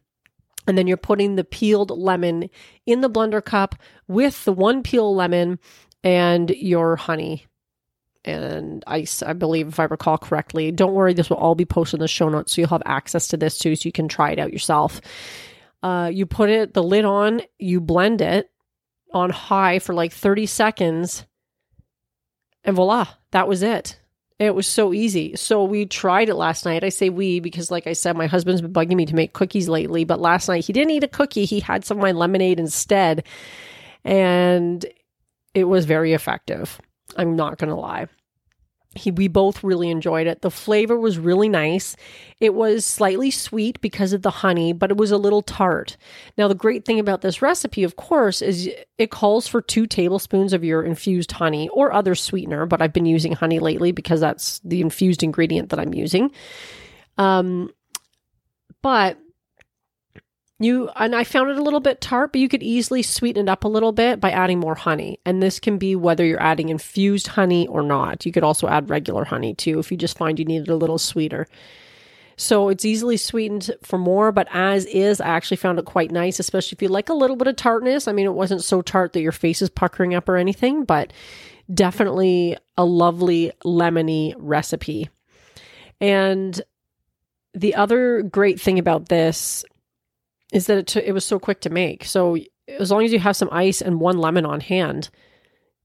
And 0.69 0.79
then 0.79 0.87
you're 0.87 0.97
putting 0.97 1.35
the 1.35 1.45
peeled 1.45 1.91
lemon 1.91 2.51
in 2.87 3.01
the 3.01 3.11
blender 3.11 3.45
cup 3.45 3.75
with 4.07 4.45
the 4.45 4.53
one 4.53 4.83
peel 4.83 5.15
lemon 5.15 5.59
and 6.05 6.51
your 6.51 6.95
honey 6.97 7.47
and 8.25 8.85
ice, 8.87 9.23
I 9.23 9.33
believe, 9.33 9.69
if 9.69 9.81
I 9.81 9.85
recall 9.85 10.19
correctly. 10.19 10.71
Don't 10.71 10.93
worry, 10.93 11.15
this 11.15 11.31
will 11.31 11.39
all 11.39 11.55
be 11.55 11.65
posted 11.65 11.99
in 11.99 12.03
the 12.03 12.09
show 12.09 12.29
notes, 12.29 12.53
so 12.53 12.61
you'll 12.61 12.69
have 12.69 12.83
access 12.85 13.29
to 13.29 13.37
this 13.37 13.59
too, 13.59 13.75
so 13.75 13.87
you 13.87 13.93
can 13.93 14.09
try 14.09 14.31
it 14.31 14.39
out 14.39 14.53
yourself. 14.53 15.01
Uh, 15.83 16.11
you 16.13 16.27
put 16.27 16.51
it, 16.51 16.75
the 16.75 16.83
lid 16.83 17.05
on, 17.05 17.41
you 17.59 17.81
blend 17.81 18.21
it 18.21 18.51
on 19.15 19.31
high 19.31 19.79
for 19.79 19.95
like 19.95 20.13
30 20.13 20.47
seconds, 20.47 21.27
and 22.65 22.77
voila, 22.77 23.07
that 23.31 23.49
was 23.49 23.63
it. 23.63 23.98
It 24.39 24.55
was 24.55 24.69
so 24.69 24.93
easy. 24.93 25.35
So 25.35 25.65
we 25.65 25.85
tried 25.85 26.29
it 26.29 26.35
last 26.35 26.65
night. 26.65 26.85
I 26.85 26.91
say 26.91 27.09
we 27.11 27.41
because, 27.41 27.71
like 27.71 27.89
I 27.89 27.93
said, 27.93 28.17
my 28.17 28.27
husband's 28.27 28.61
been 28.61 28.73
bugging 28.73 28.97
me 28.97 29.07
to 29.07 29.15
make 29.15 29.33
cookies 29.33 29.69
lately. 29.69 30.05
But 30.05 30.21
last 30.21 30.49
night 30.49 30.65
he 30.65 30.73
didn't 30.73 30.93
eat 30.93 31.05
a 31.05 31.09
cookie. 31.09 31.45
He 31.45 31.59
had 31.61 31.85
some 31.85 31.99
of 31.99 32.03
my 32.03 32.13
lemonade 32.13 32.61
instead. 32.61 33.25
And 34.05 34.87
it 35.55 35.65
was 35.65 35.87
very 35.87 36.13
effective. 36.13 36.81
I'm 37.17 37.35
not 37.35 37.59
going 37.59 37.71
to 37.71 37.75
lie. 37.75 38.07
He, 38.99 39.11
we 39.11 39.29
both 39.29 39.65
really 39.65 39.91
enjoyed 39.91 40.27
it. 40.27 40.43
The 40.43 40.51
flavor 40.51 40.99
was 40.99 41.19
really 41.19 41.49
nice. 41.49 41.97
It 42.41 42.55
was 42.55 42.85
slightly 42.85 43.31
sweet 43.31 43.81
because 43.81 44.13
of 44.13 44.23
the 44.23 44.31
honey, 44.31 44.73
but 44.73 44.91
it 44.91 44.97
was 44.97 45.11
a 45.11 45.17
little 45.17 45.43
tart. 45.43 45.97
Now, 46.37 46.49
the 46.49 46.55
great 46.55 46.85
thing 46.85 46.99
about 46.99 47.23
this 47.23 47.41
recipe, 47.41 47.85
of 47.85 47.97
course, 47.97 48.43
is 48.43 48.69
it 48.99 49.11
calls 49.11 49.47
for 49.47 49.63
two 49.63 49.87
tablespoons 49.87 50.53
of 50.53 50.65
your 50.65 50.83
infused 50.83 51.33
honey 51.33 51.69
or 51.71 51.93
other 51.93 52.15
sweetener, 52.15 52.67
but 52.67 52.83
I've 52.83 52.93
been 52.93 53.07
using 53.07 53.33
honey 53.33 53.59
lately 53.59 53.93
because 53.93 54.21
that's 54.21 54.61
the 54.65 54.81
infused 54.81 55.23
ingredient 55.23 55.71
that 55.71 55.79
I'm 55.79 55.95
using. 55.95 56.31
Um, 57.17 57.71
but 58.83 59.19
you 60.61 60.89
and 60.97 61.15
I 61.15 61.25
found 61.25 61.51
it 61.51 61.59
a 61.59 61.63
little 61.63 61.81
bit 61.81 62.01
tart, 62.01 62.33
but 62.33 62.41
you 62.41 62.49
could 62.49 62.63
easily 62.63 63.03
sweeten 63.03 63.49
it 63.49 63.51
up 63.51 63.65
a 63.65 63.69
little 63.69 63.93
bit 63.93 64.21
by 64.21 64.31
adding 64.31 64.59
more 64.59 64.75
honey. 64.75 65.21
And 65.25 65.43
this 65.43 65.61
can 65.61 65.79
be 65.79 65.95
whether 65.95 66.25
you're 66.25 66.43
adding 66.43 66.69
infused 66.69 67.29
honey 67.29 67.69
or 67.69 67.83
not. 67.83 68.27
You 68.27 68.33
could 68.33 68.43
also 68.43 68.67
add 68.67 68.91
regular 68.91 69.25
honey 69.25 69.55
too 69.55 69.79
if 69.79 69.91
you 69.93 69.97
just 69.97 70.19
find 70.19 70.39
you 70.39 70.45
need 70.45 70.63
it 70.63 70.69
a 70.69 70.77
little 70.77 70.99
sweeter. 70.99 71.47
So 72.37 72.69
it's 72.69 72.85
easily 72.85 73.17
sweetened 73.17 73.73
for 73.83 73.99
more, 73.99 74.31
but 74.31 74.47
as 74.53 74.85
is, 74.87 75.21
I 75.21 75.27
actually 75.27 75.57
found 75.57 75.81
it 75.81 75.85
quite 75.85 76.13
nice, 76.13 76.39
especially 76.39 76.77
if 76.77 76.83
you 76.83 76.89
like 76.89 77.09
a 77.09 77.15
little 77.15 77.35
bit 77.35 77.49
of 77.49 77.57
tartness. 77.57 78.07
I 78.07 78.13
mean, 78.13 78.27
it 78.27 78.35
wasn't 78.35 78.63
so 78.63 78.81
tart 78.81 79.13
that 79.13 79.23
your 79.23 79.33
face 79.33 79.61
is 79.61 79.69
puckering 79.69 80.15
up 80.15 80.29
or 80.29 80.37
anything, 80.37 80.85
but 80.85 81.13
definitely 81.73 82.57
a 82.77 82.85
lovely 82.85 83.51
lemony 83.65 84.35
recipe. 84.39 85.09
And 86.01 86.61
the 87.55 87.75
other 87.75 88.23
great 88.23 88.61
thing 88.61 88.79
about 88.79 89.09
this 89.09 89.65
is 90.53 90.67
that 90.67 90.79
it, 90.79 90.87
t- 90.87 91.03
it 91.05 91.13
was 91.13 91.25
so 91.25 91.39
quick 91.39 91.61
to 91.63 91.71
make. 91.71 92.05
So 92.05 92.37
as 92.69 92.91
long 92.91 93.05
as 93.05 93.13
you 93.13 93.19
have 93.19 93.37
some 93.37 93.49
ice 93.53 93.81
and 93.81 94.01
one 94.01 94.19
lemon 94.19 94.47
on 94.47 94.61
hand, 94.61 95.11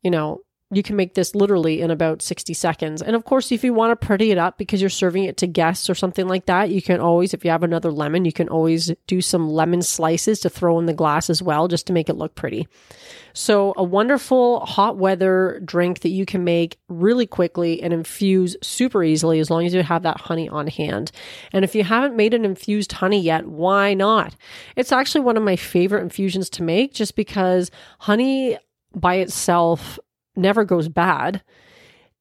you 0.01 0.11
know, 0.11 0.41
you 0.75 0.83
can 0.83 0.95
make 0.95 1.13
this 1.13 1.35
literally 1.35 1.81
in 1.81 1.91
about 1.91 2.21
60 2.21 2.53
seconds. 2.53 3.01
And 3.01 3.15
of 3.15 3.25
course, 3.25 3.51
if 3.51 3.63
you 3.63 3.73
want 3.73 3.99
to 3.99 4.05
pretty 4.05 4.31
it 4.31 4.37
up 4.37 4.57
because 4.57 4.81
you're 4.81 4.89
serving 4.89 5.23
it 5.25 5.37
to 5.37 5.47
guests 5.47 5.89
or 5.89 5.95
something 5.95 6.27
like 6.27 6.45
that, 6.45 6.69
you 6.69 6.81
can 6.81 6.99
always, 6.99 7.33
if 7.33 7.43
you 7.43 7.51
have 7.51 7.63
another 7.63 7.91
lemon, 7.91 8.25
you 8.25 8.31
can 8.31 8.49
always 8.49 8.91
do 9.07 9.21
some 9.21 9.49
lemon 9.49 9.81
slices 9.81 10.39
to 10.41 10.49
throw 10.49 10.79
in 10.79 10.85
the 10.85 10.93
glass 10.93 11.29
as 11.29 11.41
well, 11.41 11.67
just 11.67 11.87
to 11.87 11.93
make 11.93 12.09
it 12.09 12.15
look 12.15 12.35
pretty. 12.35 12.67
So, 13.35 13.73
a 13.75 13.83
wonderful 13.83 14.59
hot 14.59 14.97
weather 14.97 15.59
drink 15.65 16.01
that 16.01 16.09
you 16.09 16.25
can 16.25 16.43
make 16.43 16.77
really 16.87 17.25
quickly 17.25 17.81
and 17.81 17.91
infuse 17.91 18.55
super 18.61 19.03
easily 19.03 19.39
as 19.39 19.49
long 19.49 19.65
as 19.65 19.73
you 19.73 19.81
have 19.81 20.03
that 20.03 20.21
honey 20.21 20.47
on 20.49 20.67
hand. 20.67 21.11
And 21.51 21.65
if 21.65 21.73
you 21.73 21.83
haven't 21.83 22.15
made 22.15 22.35
an 22.35 22.45
infused 22.45 22.91
honey 22.91 23.19
yet, 23.19 23.47
why 23.47 23.95
not? 23.95 24.35
It's 24.75 24.91
actually 24.91 25.21
one 25.21 25.35
of 25.35 25.43
my 25.43 25.55
favorite 25.55 26.03
infusions 26.03 26.49
to 26.51 26.63
make 26.63 26.93
just 26.93 27.15
because 27.15 27.71
honey 27.99 28.59
by 28.95 29.15
itself 29.15 29.97
never 30.35 30.63
goes 30.63 30.87
bad. 30.87 31.41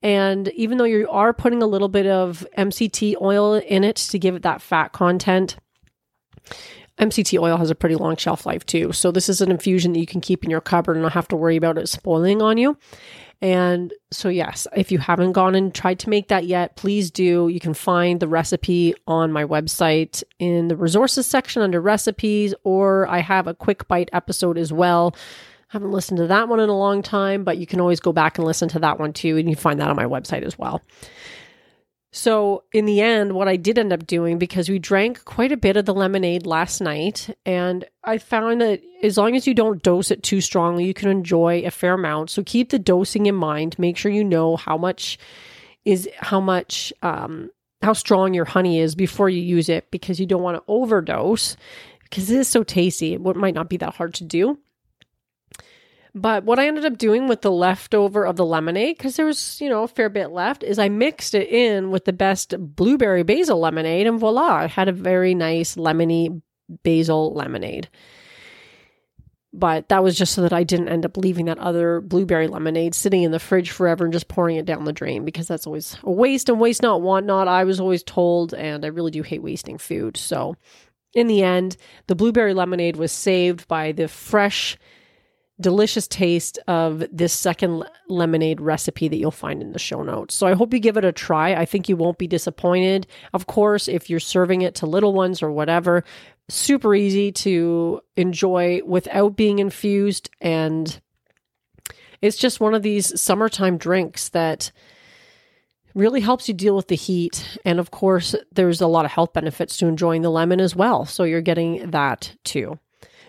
And 0.02 0.48
even 0.48 0.78
though 0.78 0.84
you 0.84 1.08
are 1.10 1.32
putting 1.32 1.62
a 1.62 1.66
little 1.66 1.88
bit 1.88 2.06
of 2.06 2.46
MCT 2.58 3.14
oil 3.20 3.54
in 3.54 3.84
it 3.84 3.96
to 3.96 4.18
give 4.18 4.34
it 4.34 4.42
that 4.42 4.60
fat 4.60 4.92
content, 4.92 5.56
MCT 6.98 7.40
oil 7.40 7.56
has 7.56 7.70
a 7.70 7.74
pretty 7.74 7.94
long 7.94 8.16
shelf 8.16 8.44
life 8.44 8.66
too. 8.66 8.92
So 8.92 9.10
this 9.12 9.28
is 9.28 9.40
an 9.40 9.50
infusion 9.50 9.92
that 9.92 10.00
you 10.00 10.06
can 10.06 10.20
keep 10.20 10.44
in 10.44 10.50
your 10.50 10.60
cupboard 10.60 10.96
and 10.96 11.02
not 11.02 11.12
have 11.12 11.28
to 11.28 11.36
worry 11.36 11.56
about 11.56 11.78
it 11.78 11.88
spoiling 11.88 12.42
on 12.42 12.58
you. 12.58 12.76
And 13.40 13.92
so, 14.12 14.28
yes, 14.28 14.68
if 14.76 14.92
you 14.92 14.98
haven't 14.98 15.32
gone 15.32 15.56
and 15.56 15.74
tried 15.74 15.98
to 16.00 16.08
make 16.08 16.28
that 16.28 16.44
yet, 16.44 16.76
please 16.76 17.10
do. 17.10 17.48
You 17.48 17.58
can 17.58 17.74
find 17.74 18.20
the 18.20 18.28
recipe 18.28 18.94
on 19.08 19.32
my 19.32 19.44
website 19.44 20.22
in 20.38 20.68
the 20.68 20.76
resources 20.76 21.26
section 21.26 21.60
under 21.60 21.80
recipes, 21.80 22.54
or 22.62 23.08
I 23.08 23.18
have 23.18 23.48
a 23.48 23.54
quick 23.54 23.88
bite 23.88 24.10
episode 24.12 24.58
as 24.58 24.72
well. 24.72 25.16
Haven't 25.72 25.90
listened 25.90 26.18
to 26.18 26.26
that 26.26 26.48
one 26.48 26.60
in 26.60 26.68
a 26.68 26.76
long 26.76 27.00
time, 27.00 27.44
but 27.44 27.56
you 27.56 27.66
can 27.66 27.80
always 27.80 27.98
go 27.98 28.12
back 28.12 28.36
and 28.36 28.46
listen 28.46 28.68
to 28.68 28.78
that 28.80 29.00
one 29.00 29.14
too. 29.14 29.38
And 29.38 29.48
you 29.48 29.56
find 29.56 29.80
that 29.80 29.88
on 29.88 29.96
my 29.96 30.04
website 30.04 30.42
as 30.42 30.58
well. 30.58 30.82
So, 32.14 32.64
in 32.74 32.84
the 32.84 33.00
end, 33.00 33.32
what 33.32 33.48
I 33.48 33.56
did 33.56 33.78
end 33.78 33.90
up 33.90 34.06
doing, 34.06 34.36
because 34.36 34.68
we 34.68 34.78
drank 34.78 35.24
quite 35.24 35.50
a 35.50 35.56
bit 35.56 35.78
of 35.78 35.86
the 35.86 35.94
lemonade 35.94 36.44
last 36.44 36.82
night, 36.82 37.34
and 37.46 37.86
I 38.04 38.18
found 38.18 38.60
that 38.60 38.82
as 39.02 39.16
long 39.16 39.34
as 39.34 39.46
you 39.46 39.54
don't 39.54 39.82
dose 39.82 40.10
it 40.10 40.22
too 40.22 40.42
strongly, 40.42 40.84
you 40.84 40.92
can 40.92 41.08
enjoy 41.08 41.62
a 41.64 41.70
fair 41.70 41.94
amount. 41.94 42.28
So, 42.28 42.42
keep 42.42 42.68
the 42.68 42.78
dosing 42.78 43.24
in 43.24 43.34
mind. 43.34 43.78
Make 43.78 43.96
sure 43.96 44.12
you 44.12 44.24
know 44.24 44.56
how 44.56 44.76
much 44.76 45.18
is 45.86 46.06
how 46.18 46.38
much, 46.38 46.92
um, 47.00 47.48
how 47.80 47.94
strong 47.94 48.34
your 48.34 48.44
honey 48.44 48.78
is 48.78 48.94
before 48.94 49.30
you 49.30 49.40
use 49.40 49.70
it, 49.70 49.90
because 49.90 50.20
you 50.20 50.26
don't 50.26 50.42
want 50.42 50.58
to 50.58 50.64
overdose, 50.68 51.56
because 52.02 52.30
it 52.30 52.38
is 52.38 52.46
so 52.46 52.62
tasty. 52.62 53.14
It 53.14 53.22
might 53.22 53.54
not 53.54 53.70
be 53.70 53.78
that 53.78 53.94
hard 53.94 54.12
to 54.16 54.24
do. 54.24 54.58
But 56.14 56.44
what 56.44 56.58
I 56.58 56.66
ended 56.66 56.84
up 56.84 56.98
doing 56.98 57.26
with 57.26 57.40
the 57.40 57.50
leftover 57.50 58.26
of 58.26 58.36
the 58.36 58.44
lemonade, 58.44 58.98
because 58.98 59.16
there 59.16 59.24
was, 59.24 59.60
you 59.60 59.68
know, 59.70 59.82
a 59.82 59.88
fair 59.88 60.10
bit 60.10 60.30
left, 60.30 60.62
is 60.62 60.78
I 60.78 60.90
mixed 60.90 61.34
it 61.34 61.48
in 61.48 61.90
with 61.90 62.04
the 62.04 62.12
best 62.12 62.54
blueberry 62.58 63.22
basil 63.22 63.58
lemonade, 63.58 64.06
and 64.06 64.20
voila, 64.20 64.56
I 64.56 64.66
had 64.66 64.88
a 64.88 64.92
very 64.92 65.34
nice 65.34 65.76
lemony 65.76 66.42
basil 66.82 67.32
lemonade. 67.32 67.88
But 69.54 69.88
that 69.88 70.02
was 70.02 70.16
just 70.16 70.34
so 70.34 70.42
that 70.42 70.52
I 70.52 70.64
didn't 70.64 70.88
end 70.88 71.04
up 71.04 71.16
leaving 71.16 71.46
that 71.46 71.58
other 71.58 72.00
blueberry 72.00 72.48
lemonade 72.48 72.94
sitting 72.94 73.22
in 73.22 73.32
the 73.32 73.38
fridge 73.38 73.70
forever 73.70 74.04
and 74.04 74.12
just 74.12 74.28
pouring 74.28 74.56
it 74.56 74.64
down 74.64 74.84
the 74.84 74.94
drain 74.94 75.26
because 75.26 75.46
that's 75.46 75.66
always 75.66 75.96
a 76.02 76.10
waste 76.10 76.48
and 76.48 76.58
waste 76.58 76.80
not, 76.80 77.02
want 77.02 77.26
not. 77.26 77.48
I 77.48 77.64
was 77.64 77.78
always 77.78 78.02
told, 78.02 78.54
and 78.54 78.84
I 78.84 78.88
really 78.88 79.10
do 79.10 79.22
hate 79.22 79.42
wasting 79.42 79.76
food. 79.76 80.16
So 80.16 80.56
in 81.14 81.26
the 81.26 81.42
end, 81.42 81.76
the 82.06 82.14
blueberry 82.14 82.54
lemonade 82.54 82.96
was 82.96 83.12
saved 83.12 83.68
by 83.68 83.92
the 83.92 84.08
fresh 84.08 84.78
delicious 85.62 86.06
taste 86.06 86.58
of 86.68 87.04
this 87.10 87.32
second 87.32 87.84
lemonade 88.08 88.60
recipe 88.60 89.08
that 89.08 89.16
you'll 89.16 89.30
find 89.30 89.62
in 89.62 89.72
the 89.72 89.78
show 89.78 90.02
notes. 90.02 90.34
So 90.34 90.46
I 90.46 90.54
hope 90.54 90.74
you 90.74 90.80
give 90.80 90.96
it 90.96 91.04
a 91.04 91.12
try. 91.12 91.54
I 91.54 91.64
think 91.64 91.88
you 91.88 91.96
won't 91.96 92.18
be 92.18 92.26
disappointed. 92.26 93.06
Of 93.32 93.46
course, 93.46 93.88
if 93.88 94.10
you're 94.10 94.20
serving 94.20 94.62
it 94.62 94.74
to 94.76 94.86
little 94.86 95.14
ones 95.14 95.42
or 95.42 95.50
whatever, 95.50 96.04
super 96.48 96.94
easy 96.94 97.32
to 97.32 98.00
enjoy 98.16 98.82
without 98.84 99.36
being 99.36 99.58
infused. 99.58 100.28
And 100.40 101.00
it's 102.20 102.36
just 102.36 102.60
one 102.60 102.74
of 102.74 102.82
these 102.82 103.20
summertime 103.20 103.78
drinks 103.78 104.28
that 104.30 104.72
really 105.94 106.20
helps 106.20 106.48
you 106.48 106.54
deal 106.54 106.76
with 106.76 106.88
the 106.88 106.96
heat. 106.96 107.58
And 107.64 107.78
of 107.78 107.90
course, 107.90 108.34
there's 108.52 108.80
a 108.80 108.86
lot 108.86 109.04
of 109.04 109.10
health 109.10 109.32
benefits 109.32 109.76
to 109.78 109.86
enjoying 109.86 110.22
the 110.22 110.30
lemon 110.30 110.60
as 110.60 110.74
well. 110.74 111.04
So 111.04 111.24
you're 111.24 111.40
getting 111.40 111.90
that 111.90 112.34
too. 112.44 112.78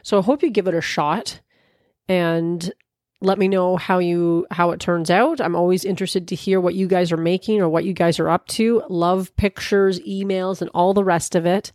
So 0.01 0.17
I 0.17 0.21
hope 0.21 0.43
you 0.43 0.49
give 0.49 0.67
it 0.67 0.73
a 0.73 0.81
shot 0.81 1.39
and 2.07 2.71
let 3.23 3.39
me 3.39 3.47
know 3.47 3.77
how 3.77 3.99
you 3.99 4.45
how 4.51 4.71
it 4.71 4.79
turns 4.79 5.09
out. 5.09 5.39
I'm 5.39 5.55
always 5.55 5.85
interested 5.85 6.27
to 6.27 6.35
hear 6.35 6.59
what 6.59 6.75
you 6.75 6.87
guys 6.87 7.11
are 7.11 7.17
making 7.17 7.61
or 7.61 7.69
what 7.69 7.85
you 7.85 7.93
guys 7.93 8.19
are 8.19 8.29
up 8.29 8.47
to. 8.49 8.83
Love 8.89 9.35
pictures, 9.37 9.99
emails 10.01 10.61
and 10.61 10.69
all 10.73 10.93
the 10.93 11.05
rest 11.05 11.33
of 11.33 11.45
it. 11.45 11.71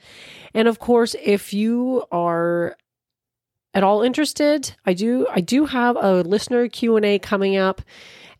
And 0.52 0.68
of 0.68 0.78
course, 0.78 1.16
if 1.22 1.54
you 1.54 2.04
are 2.12 2.76
at 3.72 3.82
all 3.82 4.02
interested, 4.02 4.74
I 4.84 4.92
do 4.92 5.26
I 5.30 5.40
do 5.40 5.64
have 5.64 5.96
a 5.96 6.20
listener 6.22 6.68
Q&A 6.68 7.18
coming 7.18 7.56
up 7.56 7.80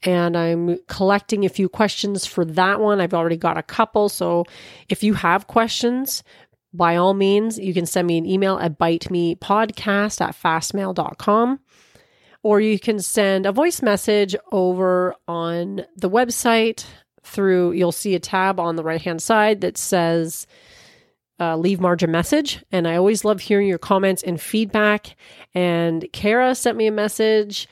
and 0.03 0.37
I'm 0.37 0.79
collecting 0.87 1.45
a 1.45 1.49
few 1.49 1.69
questions 1.69 2.27
for 2.27 2.45
that 2.45 2.79
one. 2.79 3.01
I've 3.01 3.15
already 3.15 3.37
got 3.37 3.59
a 3.59 3.63
couple, 3.63 4.09
so 4.09 4.45
if 4.89 5.03
you 5.03 5.15
have 5.15 5.47
questions, 5.47 6.23
by 6.73 6.97
all 6.97 7.15
means, 7.15 7.59
you 7.59 7.73
can 7.73 7.87
send 7.87 8.07
me 8.07 8.19
an 8.19 8.27
email 8.27 8.59
at 8.59 8.79
bitemepodcast 8.79 10.21
at 10.21 10.37
fastmail.com. 10.37 11.61
or 12.43 12.61
you 12.61 12.79
can 12.79 13.01
send 13.01 13.47
a 13.47 13.53
voice 13.53 13.83
message 13.83 14.37
over 14.53 15.15
on 15.27 15.85
the 15.97 16.11
website 16.11 16.85
through, 17.23 17.73
you'll 17.73 17.93
see 17.93 18.15
a 18.15 18.21
tab 18.21 18.59
on 18.61 18.77
the 18.77 18.85
right 18.85 19.03
hand 19.03 19.23
side 19.23 19.61
that 19.61 19.77
says, 19.77 20.47
uh, 21.41 21.57
leave 21.57 21.81
Marge 21.81 22.03
a 22.03 22.07
message. 22.07 22.65
And 22.73 22.89
I 22.89 22.97
always 22.97 23.25
love 23.25 23.41
hearing 23.41 23.69
your 23.69 23.79
comments 23.79 24.23
and 24.23 24.41
feedback. 24.41 25.17
And 25.55 26.07
Kara 26.13 26.55
sent 26.55 26.77
me 26.77 26.87
a 26.87 26.93
message. 26.93 27.69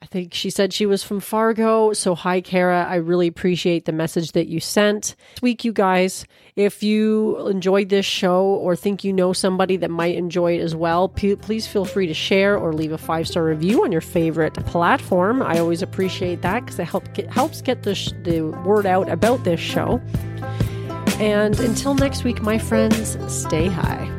I 0.00 0.06
think 0.06 0.32
she 0.32 0.48
said 0.48 0.72
she 0.72 0.86
was 0.86 1.02
from 1.02 1.18
Fargo. 1.18 1.92
So, 1.92 2.14
hi, 2.14 2.40
Kara. 2.40 2.86
I 2.88 2.96
really 2.96 3.26
appreciate 3.26 3.84
the 3.84 3.92
message 3.92 4.32
that 4.32 4.46
you 4.46 4.60
sent. 4.60 5.16
This 5.34 5.42
week, 5.42 5.64
you 5.64 5.72
guys, 5.72 6.24
if 6.54 6.84
you 6.84 7.48
enjoyed 7.48 7.88
this 7.88 8.06
show 8.06 8.44
or 8.44 8.76
think 8.76 9.02
you 9.02 9.12
know 9.12 9.32
somebody 9.32 9.76
that 9.78 9.90
might 9.90 10.14
enjoy 10.14 10.56
it 10.56 10.60
as 10.60 10.76
well, 10.76 11.08
p- 11.08 11.34
please 11.34 11.66
feel 11.66 11.84
free 11.84 12.06
to 12.06 12.14
share 12.14 12.56
or 12.56 12.72
leave 12.72 12.92
a 12.92 12.98
five 12.98 13.26
star 13.26 13.44
review 13.44 13.82
on 13.82 13.90
your 13.90 14.00
favorite 14.00 14.54
platform. 14.66 15.42
I 15.42 15.58
always 15.58 15.82
appreciate 15.82 16.42
that 16.42 16.60
because 16.60 16.78
it 16.78 16.84
help 16.84 17.12
get, 17.12 17.28
helps 17.28 17.60
get 17.60 17.82
the, 17.82 17.96
sh- 17.96 18.12
the 18.22 18.42
word 18.64 18.86
out 18.86 19.08
about 19.08 19.42
this 19.42 19.60
show. 19.60 20.00
And 21.18 21.58
until 21.58 21.94
next 21.94 22.22
week, 22.22 22.40
my 22.40 22.58
friends, 22.58 23.18
stay 23.32 23.66
high. 23.66 24.17